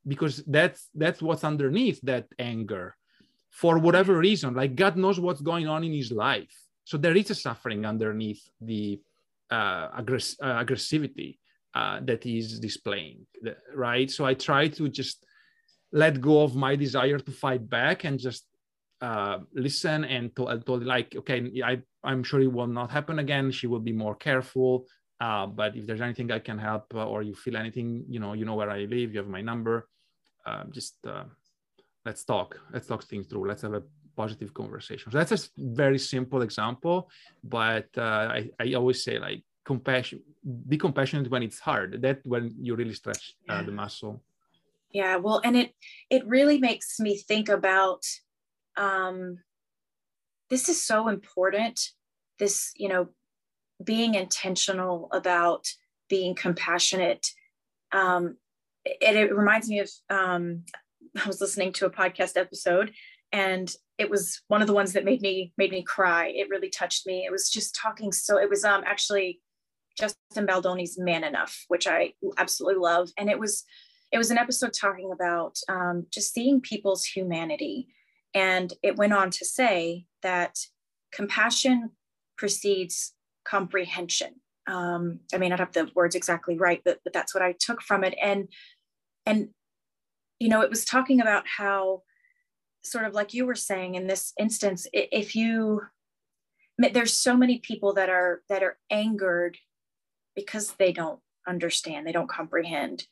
because 0.07 0.43
that's 0.45 0.89
that's 0.95 1.21
what's 1.21 1.43
underneath 1.43 1.99
that 2.03 2.27
anger 2.39 2.95
for 3.49 3.77
whatever 3.77 4.17
reason 4.17 4.53
like 4.53 4.75
god 4.75 4.95
knows 4.95 5.19
what's 5.19 5.41
going 5.41 5.67
on 5.67 5.83
in 5.83 5.91
his 5.91 6.11
life. 6.11 6.55
So 6.85 6.97
there 6.97 7.17
is 7.17 7.29
a 7.29 7.35
suffering 7.35 7.85
underneath 7.85 8.43
the 8.61 9.01
uh, 9.51 9.89
aggress- 10.01 10.37
uh, 10.41 10.63
aggressivity 10.63 11.37
uh, 11.73 11.99
that 12.03 12.23
he's 12.23 12.59
displaying 12.59 13.25
right 13.75 14.09
so 14.09 14.25
i 14.25 14.33
try 14.33 14.67
to 14.67 14.89
just 14.89 15.25
let 15.91 16.21
go 16.21 16.41
of 16.41 16.55
my 16.55 16.75
desire 16.75 17.19
to 17.19 17.31
fight 17.31 17.69
back 17.69 18.03
and 18.05 18.19
just 18.19 18.45
uh, 19.01 19.39
listen 19.53 20.05
and 20.05 20.35
to, 20.35 20.61
told 20.65 20.85
like, 20.85 21.15
okay, 21.15 21.61
I, 21.63 21.81
I'm 22.03 22.23
sure 22.23 22.39
it 22.39 22.51
will 22.51 22.67
not 22.67 22.91
happen 22.91 23.19
again. 23.19 23.51
She 23.51 23.67
will 23.67 23.79
be 23.79 23.91
more 23.91 24.15
careful. 24.15 24.85
Uh, 25.19 25.47
but 25.47 25.75
if 25.75 25.85
there's 25.85 26.01
anything 26.01 26.31
I 26.31 26.39
can 26.39 26.57
help 26.57 26.85
uh, 26.95 27.05
or 27.05 27.21
you 27.21 27.35
feel 27.35 27.57
anything, 27.57 28.05
you 28.07 28.19
know, 28.19 28.33
you 28.33 28.45
know 28.45 28.55
where 28.55 28.69
I 28.69 28.85
live, 28.85 29.13
you 29.13 29.17
have 29.17 29.27
my 29.27 29.41
number. 29.41 29.87
Uh, 30.45 30.63
just 30.71 30.95
uh, 31.05 31.25
let's 32.05 32.23
talk. 32.23 32.59
Let's 32.73 32.87
talk 32.87 33.03
things 33.03 33.27
through. 33.27 33.47
Let's 33.47 33.61
have 33.61 33.73
a 33.73 33.83
positive 34.15 34.53
conversation. 34.53 35.11
So 35.11 35.17
that's 35.17 35.31
a 35.31 35.39
very 35.57 35.99
simple 35.99 36.41
example, 36.41 37.09
but 37.43 37.87
I, 37.97 38.49
I 38.59 38.73
always 38.73 39.03
say 39.03 39.19
like 39.19 39.43
compassion, 39.65 40.21
be 40.67 40.77
compassionate 40.77 41.29
when 41.29 41.43
it's 41.43 41.59
hard. 41.59 42.01
That 42.01 42.19
when 42.25 42.53
you 42.59 42.75
really 42.75 42.93
stretch 42.93 43.35
yeah. 43.47 43.63
the 43.63 43.71
muscle. 43.71 44.21
Yeah, 44.91 45.15
well, 45.17 45.41
and 45.43 45.55
it 45.55 45.73
it 46.09 46.25
really 46.27 46.59
makes 46.59 46.99
me 46.99 47.17
think 47.17 47.49
about 47.49 48.03
um, 48.77 49.39
this 50.49 50.67
is 50.69 50.85
so 50.85 51.07
important. 51.07 51.91
This, 52.39 52.71
you 52.75 52.89
know, 52.89 53.09
being 53.83 54.15
intentional 54.15 55.09
about 55.11 55.67
being 56.09 56.35
compassionate. 56.35 57.31
Um, 57.91 58.37
it, 58.83 59.15
it 59.15 59.35
reminds 59.35 59.69
me 59.69 59.79
of, 59.79 59.89
um, 60.09 60.63
I 61.23 61.27
was 61.27 61.39
listening 61.39 61.71
to 61.73 61.85
a 61.85 61.89
podcast 61.89 62.35
episode 62.35 62.93
and 63.31 63.73
it 63.97 64.09
was 64.09 64.41
one 64.47 64.61
of 64.61 64.67
the 64.67 64.73
ones 64.73 64.93
that 64.93 65.05
made 65.05 65.21
me 65.21 65.53
made 65.57 65.71
me 65.71 65.83
cry. 65.83 66.27
It 66.27 66.49
really 66.49 66.69
touched 66.69 67.05
me. 67.05 67.25
It 67.25 67.31
was 67.31 67.49
just 67.49 67.75
talking 67.75 68.11
so 68.11 68.37
it 68.37 68.49
was 68.49 68.63
um 68.63 68.83
actually 68.85 69.39
Justin 69.99 70.45
Baldoni's 70.45 70.97
Man 70.97 71.23
Enough, 71.23 71.65
which 71.67 71.87
I 71.87 72.13
absolutely 72.37 72.81
love. 72.81 73.09
And 73.17 73.29
it 73.29 73.39
was 73.39 73.63
it 74.11 74.17
was 74.17 74.31
an 74.31 74.37
episode 74.37 74.73
talking 74.73 75.11
about 75.13 75.57
um, 75.69 76.05
just 76.11 76.33
seeing 76.33 76.59
people's 76.59 77.05
humanity 77.05 77.87
and 78.33 78.73
it 78.83 78.97
went 78.97 79.13
on 79.13 79.29
to 79.31 79.45
say 79.45 80.05
that 80.21 80.57
compassion 81.13 81.91
precedes 82.37 83.13
comprehension. 83.45 84.35
Um, 84.67 85.19
I 85.33 85.37
may 85.37 85.49
not 85.49 85.59
have 85.59 85.73
the 85.73 85.89
words 85.95 86.15
exactly 86.15 86.57
right, 86.57 86.81
but, 86.83 86.99
but 87.03 87.13
that's 87.13 87.33
what 87.33 87.43
I 87.43 87.55
took 87.59 87.81
from 87.81 88.03
it. 88.03 88.15
And 88.21 88.47
and 89.25 89.49
you 90.39 90.49
know, 90.49 90.61
it 90.61 90.69
was 90.69 90.85
talking 90.85 91.21
about 91.21 91.43
how 91.47 92.01
sort 92.83 93.05
of 93.05 93.13
like 93.13 93.33
you 93.33 93.45
were 93.45 93.55
saying 93.55 93.95
in 93.95 94.07
this 94.07 94.33
instance, 94.39 94.87
if 94.93 95.35
you 95.35 95.81
there's 96.77 97.15
so 97.15 97.37
many 97.37 97.59
people 97.59 97.93
that 97.93 98.09
are 98.09 98.41
that 98.49 98.63
are 98.63 98.77
angered 98.89 99.57
because 100.35 100.73
they 100.79 100.91
don't 100.91 101.19
understand 101.47 102.05
they 102.05 102.11
don't 102.11 102.29
comprehend. 102.29 103.05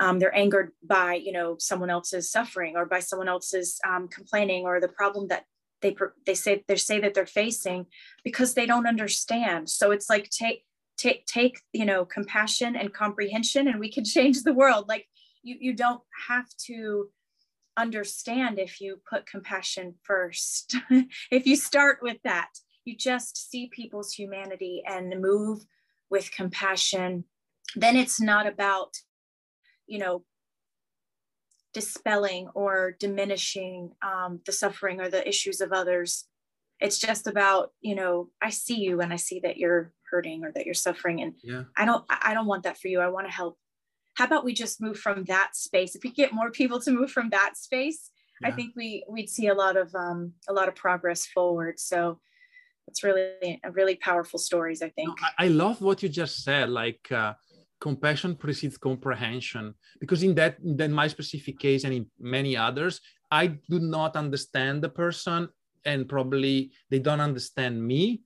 Um, 0.00 0.18
they're 0.18 0.36
angered 0.36 0.72
by 0.82 1.14
you 1.14 1.32
know 1.32 1.56
someone 1.58 1.90
else's 1.90 2.30
suffering 2.30 2.76
or 2.76 2.86
by 2.86 3.00
someone 3.00 3.28
else's 3.28 3.78
um, 3.86 4.08
complaining 4.08 4.64
or 4.64 4.80
the 4.80 4.88
problem 4.88 5.28
that 5.28 5.44
they 5.82 5.94
they 6.26 6.34
say 6.34 6.64
they 6.66 6.76
say 6.76 6.98
that 7.00 7.14
they're 7.14 7.26
facing 7.26 7.86
because 8.24 8.54
they 8.54 8.66
don't 8.66 8.86
understand. 8.86 9.70
So 9.70 9.90
it's 9.92 10.08
like 10.08 10.30
take 10.30 10.64
take 10.96 11.26
take 11.26 11.60
you 11.72 11.84
know 11.84 12.04
compassion 12.04 12.74
and 12.74 12.92
comprehension 12.92 13.68
and 13.68 13.78
we 13.78 13.90
can 13.92 14.04
change 14.16 14.42
the 14.42 14.54
world. 14.54 14.88
Like 14.88 15.06
you 15.42 15.56
you 15.60 15.74
don't 15.74 16.02
have 16.28 16.46
to 16.66 17.10
understand 17.76 18.58
if 18.58 18.80
you 18.80 19.00
put 19.08 19.26
compassion 19.26 19.94
first. 20.02 20.76
If 21.30 21.46
you 21.46 21.56
start 21.56 21.98
with 22.02 22.18
that 22.24 22.50
you 22.84 22.96
just 22.96 23.50
see 23.50 23.68
people's 23.68 24.12
humanity 24.12 24.82
and 24.86 25.20
move 25.20 25.64
with 26.10 26.30
compassion. 26.30 27.24
Then 27.74 27.96
it's 27.96 28.20
not 28.20 28.46
about 28.46 28.94
you 29.86 29.98
know 29.98 30.24
dispelling 31.72 32.48
or 32.54 32.96
diminishing 33.00 33.90
um, 34.02 34.40
the 34.46 34.52
suffering 34.52 35.00
or 35.00 35.08
the 35.08 35.26
issues 35.26 35.60
of 35.60 35.72
others. 35.72 36.24
It's 36.80 36.98
just 36.98 37.26
about 37.26 37.70
you 37.80 37.94
know 37.94 38.28
i 38.42 38.50
see 38.50 38.76
you 38.76 39.00
and 39.00 39.12
i 39.12 39.16
see 39.16 39.40
that 39.40 39.56
you're 39.56 39.92
hurting 40.10 40.44
or 40.44 40.52
that 40.52 40.66
you're 40.66 40.74
suffering 40.74 41.22
and 41.22 41.34
yeah. 41.42 41.62
i 41.76 41.84
don't 41.84 42.04
i 42.08 42.34
don't 42.34 42.46
want 42.46 42.64
that 42.64 42.78
for 42.78 42.88
you. 42.88 43.00
I 43.00 43.08
want 43.08 43.26
to 43.26 43.32
help 43.32 43.58
how 44.14 44.24
about 44.24 44.44
we 44.44 44.54
just 44.54 44.80
move 44.80 44.98
from 44.98 45.24
that 45.24 45.54
space? 45.54 45.94
If 45.94 46.02
we 46.04 46.10
get 46.10 46.32
more 46.32 46.50
people 46.50 46.80
to 46.80 46.90
move 46.90 47.10
from 47.10 47.30
that 47.30 47.56
space 47.56 48.10
yeah. 48.40 48.48
i 48.48 48.50
think 48.50 48.74
we 48.76 49.04
we'd 49.08 49.30
see 49.30 49.48
a 49.48 49.54
lot 49.54 49.76
of 49.76 49.94
um 49.94 50.32
a 50.48 50.52
lot 50.52 50.68
of 50.68 50.74
progress 50.74 51.26
forward. 51.26 51.78
So 51.78 52.20
it's 52.86 53.02
really 53.02 53.60
a 53.64 53.70
really 53.70 53.96
powerful 53.96 54.38
stories 54.38 54.82
i 54.82 54.90
think. 54.90 55.18
I 55.38 55.48
love 55.48 55.80
what 55.80 56.02
you 56.02 56.08
just 56.08 56.44
said 56.44 56.68
like 56.68 57.10
uh, 57.10 57.34
compassion 57.80 58.34
precedes 58.34 58.78
comprehension. 58.78 59.74
Because 60.00 60.22
in 60.22 60.34
that 60.34 60.58
in 60.60 60.92
my 60.92 61.08
specific 61.08 61.58
case 61.58 61.84
and 61.84 61.94
in 61.94 62.06
many 62.18 62.56
others 62.56 63.00
i 63.30 63.46
do 63.46 63.78
not 63.80 64.16
understand 64.16 64.82
the 64.82 64.88
person 64.88 65.48
and 65.84 66.08
probably 66.08 66.72
they 66.90 66.98
don't 66.98 67.20
understand 67.20 67.82
me. 67.86 68.22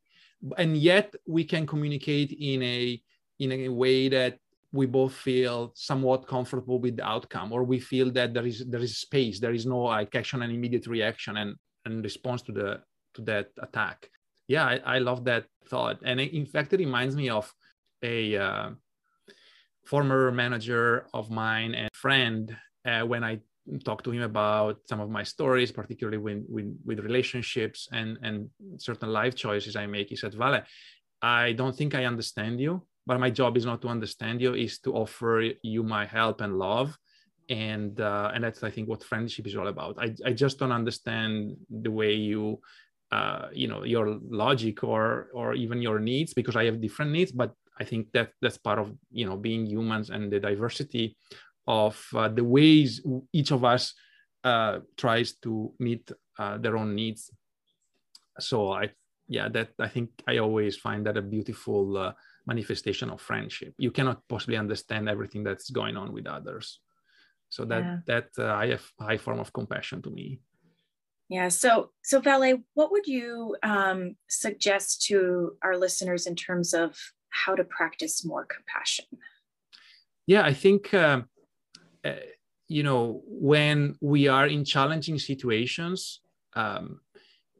And 0.56 0.76
yet 0.76 1.14
we 1.26 1.42
can 1.42 1.66
communicate 1.66 2.30
in 2.32 2.62
a 2.62 3.02
in 3.40 3.52
a 3.52 3.68
way 3.68 4.08
that 4.08 4.38
we 4.72 4.86
both 4.86 5.14
feel 5.14 5.72
somewhat 5.74 6.26
comfortable 6.26 6.78
with 6.78 6.96
the 6.96 7.06
outcome 7.06 7.52
or 7.52 7.64
we 7.64 7.80
feel 7.80 8.10
that 8.10 8.34
there 8.34 8.46
is 8.46 8.64
there 8.66 8.80
is 8.80 8.98
space 8.98 9.40
there 9.40 9.54
is 9.54 9.64
no 9.64 9.80
like 9.80 10.14
action 10.14 10.42
and 10.42 10.52
immediate 10.52 10.86
reaction 10.86 11.36
and 11.38 11.54
and 11.84 12.04
response 12.04 12.42
to 12.42 12.52
the 12.52 12.80
to 13.14 13.22
that 13.22 13.48
attack. 13.62 14.10
Yeah 14.46 14.66
i, 14.66 14.96
I 14.96 14.98
love 14.98 15.24
that 15.24 15.46
thought. 15.68 15.98
And 16.04 16.20
in 16.20 16.46
fact 16.46 16.72
it 16.72 16.78
reminds 16.78 17.16
me 17.16 17.28
of 17.30 17.52
a 18.02 18.36
uh, 18.36 18.70
former 19.86 20.30
manager 20.30 21.06
of 21.14 21.30
mine 21.30 21.74
and 21.74 21.90
friend 21.94 22.54
uh, 22.84 23.02
when 23.02 23.24
i 23.24 23.40
talked 23.84 24.04
to 24.04 24.10
him 24.10 24.22
about 24.22 24.78
some 24.84 25.00
of 25.00 25.10
my 25.10 25.22
stories 25.22 25.70
particularly 25.70 26.16
when, 26.16 26.44
when, 26.48 26.78
with 26.84 27.00
relationships 27.00 27.88
and 27.92 28.18
and 28.22 28.48
certain 28.78 29.10
life 29.10 29.34
choices 29.34 29.76
i 29.76 29.86
make. 29.86 30.08
He 30.08 30.16
said 30.16 30.34
vale 30.34 30.62
i 31.22 31.52
don't 31.52 31.76
think 31.76 31.94
i 31.94 32.04
understand 32.04 32.60
you 32.60 32.82
but 33.08 33.18
my 33.18 33.30
job 33.30 33.56
is 33.56 33.64
not 33.64 33.80
to 33.82 33.88
understand 33.88 34.40
you 34.44 34.52
is 34.54 34.78
to 34.80 34.92
offer 34.92 35.32
you 35.62 35.82
my 35.82 36.04
help 36.04 36.42
and 36.42 36.58
love. 36.58 36.96
And 37.48 37.98
uh, 37.98 38.30
and 38.34 38.44
that's 38.44 38.62
i 38.62 38.70
think 38.70 38.86
what 38.90 39.02
friendship 39.02 39.46
is 39.46 39.56
all 39.56 39.68
about. 39.68 39.96
I, 39.98 40.08
I 40.30 40.32
just 40.44 40.58
don't 40.58 40.76
understand 40.82 41.56
the 41.86 41.90
way 41.90 42.12
you 42.12 42.60
uh, 43.10 43.48
you 43.62 43.68
know 43.68 43.84
your 43.84 44.18
logic 44.44 44.84
or 44.84 45.30
or 45.32 45.54
even 45.54 45.80
your 45.80 45.98
needs 45.98 46.34
because 46.34 46.56
i 46.56 46.64
have 46.68 46.82
different 46.86 47.10
needs 47.10 47.32
but 47.32 47.50
i 47.80 47.84
think 47.84 48.12
that 48.12 48.28
that's 48.42 48.58
part 48.58 48.78
of 48.78 48.92
you 49.10 49.24
know 49.24 49.38
being 49.48 49.64
humans 49.64 50.10
and 50.10 50.30
the 50.30 50.38
diversity 50.38 51.16
of 51.66 51.96
uh, 52.14 52.28
the 52.28 52.44
ways 52.44 53.00
each 53.32 53.50
of 53.50 53.64
us 53.64 53.94
uh, 54.44 54.80
tries 54.98 55.32
to 55.44 55.72
meet 55.78 56.04
uh, 56.38 56.56
their 56.58 56.76
own 56.76 56.94
needs. 56.94 57.30
So 58.38 58.72
i 58.72 58.90
yeah 59.28 59.48
that 59.48 59.68
i 59.78 59.88
think 59.88 60.10
i 60.26 60.38
always 60.38 60.76
find 60.76 61.04
that 61.06 61.16
a 61.16 61.22
beautiful 61.22 61.96
uh, 61.96 62.12
manifestation 62.52 63.08
of 63.10 63.20
friendship 63.20 63.72
you 63.78 63.90
cannot 63.90 64.18
possibly 64.28 64.56
understand 64.56 65.08
everything 65.08 65.42
that's 65.44 65.70
going 65.70 65.96
on 65.96 66.08
with 66.12 66.26
others 66.26 66.80
so 67.48 67.64
that 67.70 67.84
yeah. 67.84 67.98
that 68.10 68.28
uh, 68.38 68.54
i 68.62 68.66
have 68.74 68.86
high 68.98 69.20
form 69.24 69.38
of 69.38 69.52
compassion 69.52 70.02
to 70.02 70.10
me 70.10 70.40
yeah. 71.28 71.48
So, 71.48 71.90
so 72.02 72.20
Vale, 72.20 72.62
what 72.74 72.90
would 72.90 73.06
you 73.06 73.56
um, 73.62 74.16
suggest 74.28 75.02
to 75.08 75.52
our 75.62 75.76
listeners 75.76 76.26
in 76.26 76.34
terms 76.34 76.72
of 76.72 76.96
how 77.28 77.54
to 77.54 77.64
practice 77.64 78.24
more 78.24 78.46
compassion? 78.46 79.04
Yeah, 80.26 80.42
I 80.42 80.54
think 80.54 80.94
uh, 80.94 81.22
uh, 82.04 82.12
you 82.66 82.82
know 82.82 83.22
when 83.26 83.96
we 84.00 84.28
are 84.28 84.46
in 84.46 84.64
challenging 84.64 85.18
situations, 85.18 86.20
um, 86.54 87.00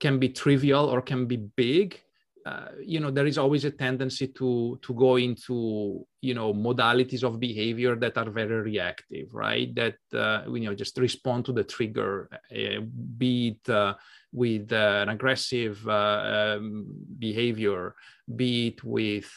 can 0.00 0.18
be 0.18 0.28
trivial 0.28 0.86
or 0.86 1.02
can 1.02 1.26
be 1.26 1.36
big 1.36 2.00
uh, 2.48 2.68
you 2.80 3.00
know 3.00 3.10
there 3.10 3.26
is 3.26 3.36
always 3.36 3.64
a 3.64 3.70
tendency 3.70 4.28
to 4.28 4.78
to 4.80 4.94
go 4.94 5.16
into 5.16 6.06
you 6.22 6.34
know 6.34 6.54
modalities 6.54 7.22
of 7.22 7.38
behavior 7.38 7.94
that 7.96 8.16
are 8.16 8.30
very 8.30 8.60
reactive 8.62 9.28
right? 9.32 9.74
That 9.74 9.98
uh, 10.14 10.42
you 10.50 10.66
know 10.66 10.74
just 10.74 10.96
respond 10.98 11.44
to 11.46 11.52
the 11.52 11.64
trigger 11.64 12.28
uh, 12.32 12.80
be 13.18 13.48
it 13.48 13.70
uh, 13.70 13.94
with 14.32 14.72
uh, 14.72 15.00
an 15.02 15.10
aggressive 15.10 15.76
um, 15.88 16.86
behavior 17.18 17.94
be 18.34 18.68
it 18.68 18.84
with 18.84 19.28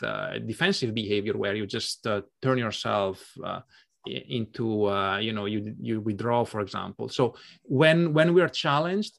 defensive 0.46 0.94
behavior 0.94 1.36
where 1.38 1.56
you 1.56 1.66
just 1.66 2.08
turn 2.42 2.58
yourself 2.58 3.18
into 4.06 4.66
you 5.20 5.34
know 5.34 5.46
you 5.46 5.76
you 5.80 6.00
withdraw 6.00 6.46
for 6.46 6.62
example. 6.62 7.10
So 7.10 7.36
when 7.64 8.14
when 8.14 8.34
we 8.34 8.42
are 8.42 8.54
challenged 8.66 9.18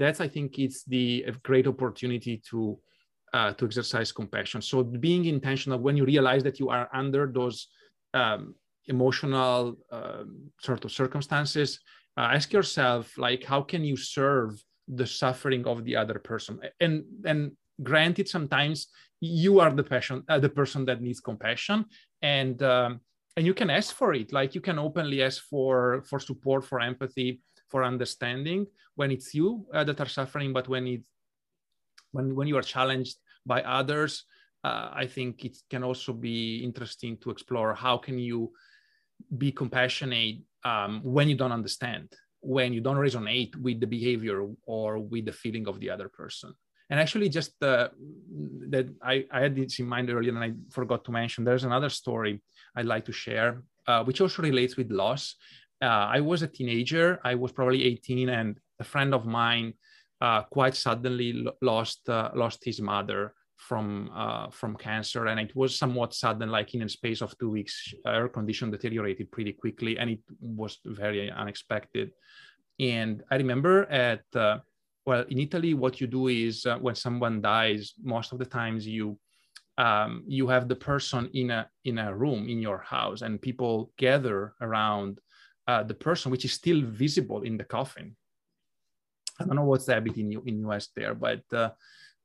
that's 0.00 0.20
i 0.20 0.26
think 0.26 0.58
it's 0.58 0.82
the 0.94 1.24
great 1.44 1.68
opportunity 1.68 2.42
to 2.50 2.76
uh, 3.32 3.52
to 3.52 3.64
exercise 3.64 4.12
compassion. 4.12 4.62
So 4.62 4.82
being 4.82 5.24
intentional 5.26 5.78
when 5.78 5.96
you 5.96 6.04
realize 6.04 6.42
that 6.44 6.58
you 6.58 6.68
are 6.70 6.88
under 6.92 7.26
those 7.26 7.68
um, 8.14 8.54
emotional 8.86 9.76
um, 9.92 10.50
sort 10.60 10.84
of 10.84 10.92
circumstances, 10.92 11.80
uh, 12.16 12.30
ask 12.32 12.52
yourself 12.52 13.16
like, 13.18 13.44
how 13.44 13.62
can 13.62 13.84
you 13.84 13.96
serve 13.96 14.62
the 14.88 15.06
suffering 15.06 15.66
of 15.66 15.84
the 15.84 15.96
other 15.96 16.18
person? 16.18 16.60
And 16.80 17.04
and 17.24 17.52
granted, 17.82 18.28
sometimes 18.28 18.88
you 19.20 19.60
are 19.60 19.70
the 19.70 19.84
passion, 19.84 20.24
uh, 20.28 20.38
the 20.38 20.48
person 20.48 20.84
that 20.86 21.00
needs 21.00 21.20
compassion, 21.20 21.84
and 22.22 22.62
um, 22.62 23.00
and 23.36 23.46
you 23.46 23.54
can 23.54 23.70
ask 23.70 23.94
for 23.94 24.14
it. 24.14 24.32
Like 24.32 24.54
you 24.54 24.60
can 24.60 24.78
openly 24.78 25.22
ask 25.22 25.42
for 25.44 26.02
for 26.08 26.18
support, 26.18 26.64
for 26.64 26.80
empathy, 26.80 27.40
for 27.68 27.84
understanding 27.84 28.66
when 28.96 29.10
it's 29.10 29.34
you 29.34 29.66
uh, 29.72 29.84
that 29.84 30.00
are 30.00 30.08
suffering, 30.08 30.52
but 30.52 30.68
when 30.68 30.86
it's 30.86 31.04
when 32.12 32.34
when 32.34 32.48
you 32.48 32.56
are 32.56 32.62
challenged 32.62 33.16
by 33.46 33.62
others 33.62 34.24
uh, 34.64 34.88
i 34.92 35.06
think 35.06 35.44
it 35.44 35.56
can 35.70 35.82
also 35.82 36.12
be 36.12 36.62
interesting 36.64 37.16
to 37.18 37.30
explore 37.30 37.74
how 37.74 37.96
can 37.96 38.18
you 38.18 38.52
be 39.36 39.50
compassionate 39.52 40.36
um, 40.64 41.00
when 41.02 41.28
you 41.28 41.36
don't 41.36 41.52
understand 41.52 42.08
when 42.40 42.72
you 42.72 42.80
don't 42.80 42.96
resonate 42.96 43.54
with 43.56 43.80
the 43.80 43.86
behavior 43.86 44.46
or 44.66 44.98
with 44.98 45.24
the 45.26 45.32
feeling 45.32 45.66
of 45.66 45.80
the 45.80 45.90
other 45.90 46.08
person. 46.08 46.54
And 46.90 46.98
actually 46.98 47.28
just 47.28 47.62
uh, 47.62 47.88
that 48.70 48.88
I, 49.02 49.26
I 49.30 49.40
had 49.40 49.56
this 49.56 49.78
in 49.78 49.86
mind 49.86 50.08
earlier 50.08 50.34
and 50.34 50.42
i 50.42 50.52
forgot 50.70 51.04
to 51.04 51.10
mention 51.10 51.44
there's 51.44 51.64
another 51.64 51.90
story 51.90 52.40
i'd 52.76 52.86
like 52.86 53.04
to 53.06 53.12
share 53.12 53.62
uh, 53.86 54.04
which 54.04 54.20
also 54.20 54.42
relates 54.42 54.76
with 54.76 54.90
loss. 54.90 55.34
Uh, 55.82 56.06
i 56.16 56.20
was 56.20 56.42
a 56.42 56.48
teenager. 56.48 57.20
I 57.24 57.34
was 57.34 57.52
probably 57.52 57.84
18 57.84 58.28
and 58.28 58.58
a 58.80 58.84
friend 58.84 59.14
of 59.14 59.26
mine 59.26 59.74
uh, 60.20 60.42
quite 60.42 60.74
suddenly 60.74 61.46
lost 61.62 62.08
uh, 62.08 62.30
lost 62.34 62.64
his 62.64 62.80
mother 62.80 63.34
from 63.56 64.10
uh, 64.14 64.50
from 64.50 64.76
cancer, 64.76 65.26
and 65.26 65.40
it 65.40 65.54
was 65.54 65.76
somewhat 65.76 66.14
sudden. 66.14 66.50
Like 66.50 66.74
in 66.74 66.82
a 66.82 66.88
space 66.88 67.20
of 67.20 67.36
two 67.38 67.50
weeks, 67.50 67.94
her 68.04 68.28
condition 68.28 68.70
deteriorated 68.70 69.30
pretty 69.30 69.52
quickly, 69.52 69.98
and 69.98 70.10
it 70.10 70.20
was 70.40 70.78
very 70.84 71.30
unexpected. 71.30 72.12
And 72.80 73.22
I 73.30 73.36
remember 73.36 73.84
at 73.90 74.24
uh, 74.34 74.58
well 75.06 75.24
in 75.28 75.38
Italy, 75.38 75.74
what 75.74 76.00
you 76.00 76.06
do 76.06 76.28
is 76.28 76.66
uh, 76.66 76.78
when 76.78 76.94
someone 76.94 77.40
dies, 77.40 77.94
most 78.02 78.32
of 78.32 78.38
the 78.38 78.46
times 78.46 78.86
you 78.86 79.18
um, 79.76 80.24
you 80.26 80.48
have 80.48 80.68
the 80.68 80.76
person 80.76 81.30
in 81.34 81.50
a 81.50 81.68
in 81.84 81.98
a 81.98 82.14
room 82.14 82.48
in 82.48 82.60
your 82.60 82.78
house, 82.78 83.22
and 83.22 83.40
people 83.40 83.92
gather 83.96 84.54
around 84.60 85.20
uh, 85.66 85.82
the 85.82 85.94
person, 85.94 86.30
which 86.30 86.44
is 86.44 86.52
still 86.52 86.82
visible 86.82 87.42
in 87.42 87.56
the 87.56 87.64
coffin 87.64 88.16
I 89.38 89.44
don't 89.44 89.56
know 89.56 89.64
what's 89.64 89.86
the 89.86 89.94
habit 89.94 90.16
in 90.16 90.32
in 90.46 90.66
US 90.68 90.88
there, 90.96 91.14
but 91.14 91.42
uh, 91.52 91.70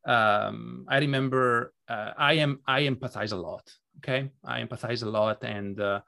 um, 0.05 0.85
I 0.87 0.97
remember 0.99 1.73
uh, 1.87 2.11
I 2.17 2.33
am 2.33 2.59
I 2.67 2.81
empathize 2.83 3.31
a 3.31 3.37
lot. 3.37 3.71
Okay, 3.97 4.31
I 4.43 4.63
empathize 4.63 5.03
a 5.03 5.09
lot, 5.09 5.43
and 5.43 5.79
uh, 5.79 6.01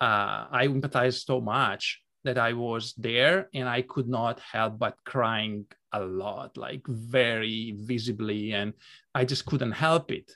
uh, 0.00 0.46
I 0.50 0.66
empathize 0.68 1.24
so 1.24 1.40
much 1.40 2.00
that 2.24 2.38
I 2.38 2.54
was 2.54 2.94
there 2.96 3.50
and 3.52 3.68
I 3.68 3.82
could 3.82 4.08
not 4.08 4.40
help 4.40 4.78
but 4.78 4.96
crying 5.04 5.66
a 5.92 6.00
lot, 6.00 6.56
like 6.56 6.82
very 6.86 7.74
visibly, 7.76 8.52
and 8.52 8.72
I 9.14 9.24
just 9.24 9.44
couldn't 9.44 9.72
help 9.72 10.10
it. 10.10 10.32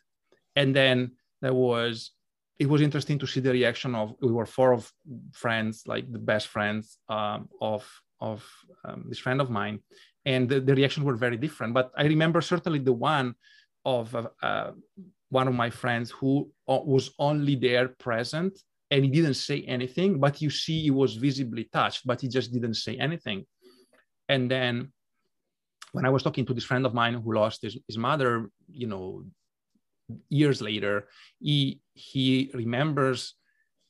And 0.55 0.75
then 0.75 1.13
there 1.41 1.55
was 1.55 2.13
it 2.59 2.69
was 2.69 2.83
interesting 2.83 3.19
to 3.21 3.27
see 3.27 3.41
the 3.41 3.53
reaction 3.53 3.95
of 3.95 4.15
we 4.21 4.33
were 4.33 4.47
four 4.47 4.73
of 4.73 4.93
friends, 5.33 5.85
like 5.87 6.11
the 6.13 6.19
best 6.19 6.49
friends 6.49 6.99
um, 7.09 7.49
of 7.61 7.89
of 8.21 8.45
um, 8.85 9.05
this 9.09 9.19
friend 9.19 9.41
of 9.41 9.49
mine, 9.49 9.81
and 10.29 10.43
the, 10.51 10.59
the, 10.61 10.75
reactions 10.75 11.05
were 11.07 11.17
very 11.27 11.39
different. 11.47 11.73
But 11.79 11.87
I 11.97 12.05
remember 12.15 12.41
certainly 12.43 12.81
the 12.81 12.97
one 13.15 13.29
of 13.97 14.15
uh, 14.15 14.29
uh 14.49 14.73
one 15.39 15.49
of 15.51 15.55
my 15.65 15.71
friends 15.81 16.09
who 16.19 16.33
uh, 16.73 16.81
was 16.95 17.05
only 17.29 17.55
there 17.67 17.89
present 18.07 18.53
and 18.91 19.05
he 19.05 19.11
didn't 19.11 19.41
say 19.49 19.59
anything, 19.77 20.11
but 20.25 20.41
you 20.45 20.51
see 20.63 20.79
he 20.89 20.91
was 21.03 21.13
visibly 21.27 21.65
touched, 21.79 22.07
but 22.07 22.21
he 22.23 22.29
just 22.29 22.49
didn't 22.57 22.79
say 22.87 22.95
anything. 22.97 23.41
And 24.29 24.51
then 24.55 24.75
when 25.93 26.07
I 26.07 26.11
was 26.15 26.23
talking 26.23 26.47
to 26.47 26.55
this 26.55 26.69
friend 26.71 26.85
of 26.87 26.95
mine 26.95 27.15
who 27.15 27.35
lost 27.35 27.59
his, 27.63 27.75
his 27.87 27.99
mother, 27.99 28.51
you 28.83 28.89
know, 28.93 29.25
years 30.41 30.59
later, 30.71 30.95
he 31.39 31.81
he 32.11 32.51
remembers 32.63 33.19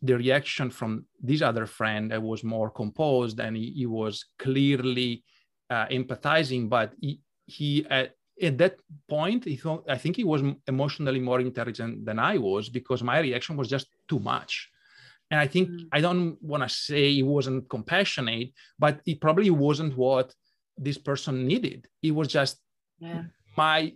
the 0.02 0.16
reaction 0.24 0.70
from 0.70 0.90
this 1.28 1.42
other 1.42 1.66
friend 1.66 2.02
that 2.10 2.22
was 2.22 2.44
more 2.44 2.70
composed 2.70 3.40
and 3.40 3.56
he, 3.56 3.66
he 3.80 3.86
was 3.86 4.14
clearly 4.38 5.24
uh, 5.70 5.86
empathizing, 5.86 6.68
but 6.68 6.92
he, 7.00 7.20
he 7.46 7.86
at, 7.88 8.14
at 8.40 8.58
that 8.58 8.76
point, 9.08 9.44
he 9.44 9.56
thought, 9.56 9.84
I 9.88 9.98
think 9.98 10.16
he 10.16 10.24
was 10.24 10.42
emotionally 10.66 11.20
more 11.20 11.40
intelligent 11.40 12.04
than 12.04 12.18
I 12.18 12.38
was 12.38 12.68
because 12.68 13.02
my 13.02 13.18
reaction 13.18 13.56
was 13.56 13.68
just 13.68 13.88
too 14.08 14.20
much. 14.20 14.70
And 15.30 15.40
I 15.40 15.46
think 15.46 15.68
mm. 15.68 15.88
I 15.92 16.00
don't 16.00 16.40
want 16.42 16.62
to 16.62 16.68
say 16.68 17.12
he 17.12 17.22
wasn't 17.22 17.68
compassionate, 17.68 18.52
but 18.78 19.00
it 19.06 19.20
probably 19.20 19.50
wasn't 19.50 19.96
what 19.96 20.34
this 20.76 20.96
person 20.96 21.46
needed. 21.46 21.86
It 22.02 22.12
was 22.12 22.28
just 22.28 22.58
yeah. 22.98 23.24
my 23.56 23.92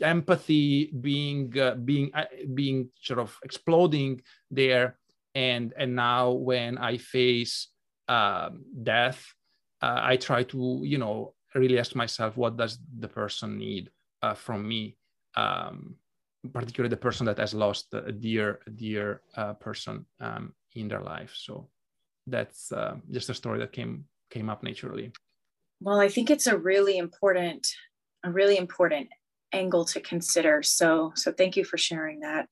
empathy 0.00 0.92
being 1.00 1.58
uh, 1.58 1.74
being 1.74 2.10
uh, 2.14 2.24
being 2.54 2.88
sort 3.02 3.18
of 3.18 3.36
exploding 3.42 4.20
there 4.50 4.96
and 5.34 5.74
and 5.76 5.94
now 5.94 6.30
when 6.30 6.78
i 6.78 6.96
face 6.96 7.68
uh, 8.08 8.50
death 8.82 9.34
uh, 9.84 10.00
i 10.12 10.14
try 10.16 10.42
to 10.42 10.60
you 10.82 10.98
know 10.98 11.16
really 11.54 11.78
ask 11.78 11.94
myself 11.94 12.36
what 12.36 12.56
does 12.56 12.78
the 12.98 13.08
person 13.08 13.58
need 13.58 13.90
uh, 14.22 14.34
from 14.34 14.66
me 14.72 14.82
um, 15.36 15.94
particularly 16.52 16.90
the 16.90 17.06
person 17.08 17.24
that 17.26 17.38
has 17.38 17.54
lost 17.54 17.86
a 17.94 18.12
dear 18.12 18.48
a 18.66 18.70
dear 18.70 19.22
uh, 19.36 19.54
person 19.66 20.04
um, 20.20 20.52
in 20.74 20.88
their 20.88 21.04
life 21.14 21.32
so 21.46 21.68
that's 22.26 22.72
just 23.10 23.28
a 23.30 23.34
story 23.34 23.58
that 23.58 23.72
came 23.72 24.04
came 24.30 24.48
up 24.48 24.62
naturally 24.62 25.12
well 25.80 26.00
i 26.00 26.08
think 26.08 26.30
it's 26.30 26.46
a 26.46 26.56
really 26.56 26.96
important 26.98 27.64
a 28.24 28.30
really 28.30 28.56
important 28.56 29.08
angle 29.54 29.84
to 29.86 30.00
consider. 30.00 30.62
So, 30.62 31.12
so 31.14 31.32
thank 31.32 31.56
you 31.56 31.64
for 31.64 31.78
sharing 31.78 32.20
that. 32.20 32.48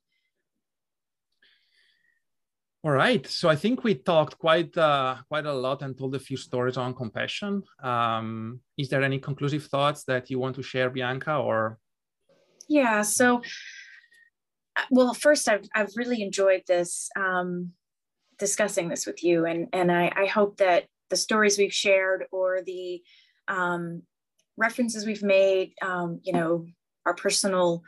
All 2.84 2.90
right. 2.90 3.24
So 3.26 3.48
I 3.48 3.54
think 3.54 3.84
we 3.84 3.94
talked 3.94 4.38
quite 4.38 4.76
uh, 4.76 5.16
quite 5.28 5.46
a 5.46 5.52
lot 5.52 5.82
and 5.82 5.96
told 5.96 6.16
a 6.16 6.18
few 6.18 6.36
stories 6.36 6.76
on 6.76 6.94
compassion. 6.94 7.62
Um, 7.80 8.60
is 8.76 8.88
there 8.88 9.04
any 9.04 9.20
conclusive 9.20 9.64
thoughts 9.66 10.02
that 10.04 10.30
you 10.30 10.40
want 10.40 10.56
to 10.56 10.62
share, 10.62 10.90
Bianca? 10.90 11.36
Or 11.36 11.78
yeah. 12.68 13.02
So, 13.02 13.42
well, 14.90 15.14
first, 15.14 15.48
I've 15.48 15.68
I've 15.76 15.92
really 15.94 16.22
enjoyed 16.22 16.62
this 16.66 17.08
um, 17.16 17.70
discussing 18.38 18.88
this 18.88 19.06
with 19.06 19.22
you, 19.22 19.46
and 19.46 19.68
and 19.72 19.92
I, 19.92 20.10
I 20.16 20.26
hope 20.26 20.56
that 20.56 20.86
the 21.08 21.16
stories 21.16 21.58
we've 21.58 21.74
shared 21.74 22.24
or 22.32 22.62
the 22.62 23.00
um, 23.46 24.02
references 24.56 25.06
we've 25.06 25.22
made, 25.22 25.74
um, 25.82 26.20
you 26.24 26.32
know, 26.32 26.66
our 27.06 27.14
personal 27.14 27.84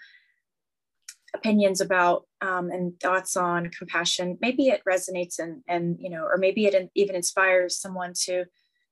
opinions 1.35 1.81
about 1.81 2.27
um, 2.45 2.71
and 2.71 2.99
thoughts 3.01 3.37
on 3.37 3.71
compassion 3.71 4.39
maybe 4.41 4.69
it 4.69 4.83
resonates 4.89 5.39
and 5.39 5.63
and 5.69 5.97
you 6.01 6.11
know 6.11 6.25
or 6.25 6.37
maybe 6.37 6.67
it 6.67 6.91
even 6.95 7.17
inspires 7.17 7.81
someone 7.81 8.13
to 8.15 8.45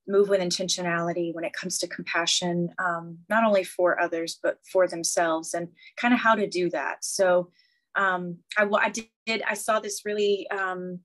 move 0.08 0.28
with 0.28 0.40
intentionality 0.40 1.32
when 1.32 1.44
it 1.44 1.52
comes 1.52 1.78
to 1.78 1.86
compassion 1.86 2.68
um, 2.78 3.18
not 3.28 3.44
only 3.44 3.64
for 3.64 4.00
others 4.00 4.38
but 4.42 4.58
for 4.70 4.88
themselves 4.88 5.54
and 5.54 5.68
kind 5.96 6.12
of 6.12 6.18
how 6.18 6.34
to 6.34 6.48
do 6.48 6.68
that. 6.70 7.04
So 7.04 7.50
um, 7.94 8.38
I, 8.58 8.64
I 8.64 8.90
did 8.90 9.42
i 9.48 9.54
saw 9.54 9.78
this 9.78 10.02
really 10.04 10.48
um, 10.50 11.00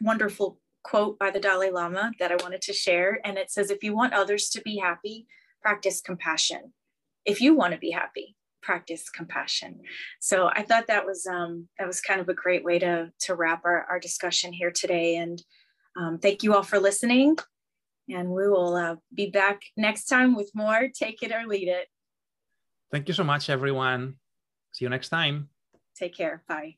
wonderful 0.00 0.58
quote 0.82 1.18
by 1.18 1.30
the 1.30 1.40
dalai 1.40 1.70
lama 1.70 2.12
that 2.18 2.30
i 2.30 2.36
wanted 2.42 2.62
to 2.62 2.72
share 2.72 3.18
and 3.24 3.36
it 3.36 3.50
says 3.50 3.70
if 3.70 3.82
you 3.82 3.94
want 3.94 4.14
others 4.14 4.48
to 4.50 4.62
be 4.62 4.78
happy 4.78 5.26
practice 5.64 6.02
compassion. 6.02 6.74
If 7.24 7.40
you 7.40 7.54
want 7.54 7.72
to 7.72 7.78
be 7.78 7.90
happy 7.90 8.36
practice 8.64 9.10
compassion. 9.10 9.80
So 10.20 10.48
i 10.52 10.62
thought 10.62 10.86
that 10.86 11.04
was 11.06 11.26
um, 11.26 11.68
that 11.78 11.86
was 11.86 12.00
kind 12.00 12.20
of 12.20 12.28
a 12.28 12.34
great 12.34 12.64
way 12.64 12.78
to 12.78 13.10
to 13.20 13.34
wrap 13.34 13.62
our, 13.64 13.84
our 13.90 14.00
discussion 14.00 14.52
here 14.52 14.70
today. 14.70 15.16
And 15.16 15.42
um, 16.00 16.18
thank 16.18 16.42
you 16.42 16.54
all 16.54 16.62
for 16.62 16.78
listening. 16.78 17.36
And 18.08 18.30
we 18.30 18.48
will 18.48 18.74
uh, 18.76 18.96
be 19.14 19.30
back 19.30 19.62
next 19.76 20.06
time 20.06 20.34
with 20.34 20.50
more 20.54 20.88
take 20.94 21.22
it 21.22 21.32
or 21.32 21.46
lead 21.46 21.68
it. 21.68 21.88
Thank 22.90 23.08
you 23.08 23.14
so 23.14 23.24
much 23.24 23.50
everyone. 23.50 24.16
See 24.72 24.84
you 24.84 24.88
next 24.88 25.08
time. 25.08 25.48
Take 25.96 26.16
care. 26.16 26.42
Bye 26.48 26.76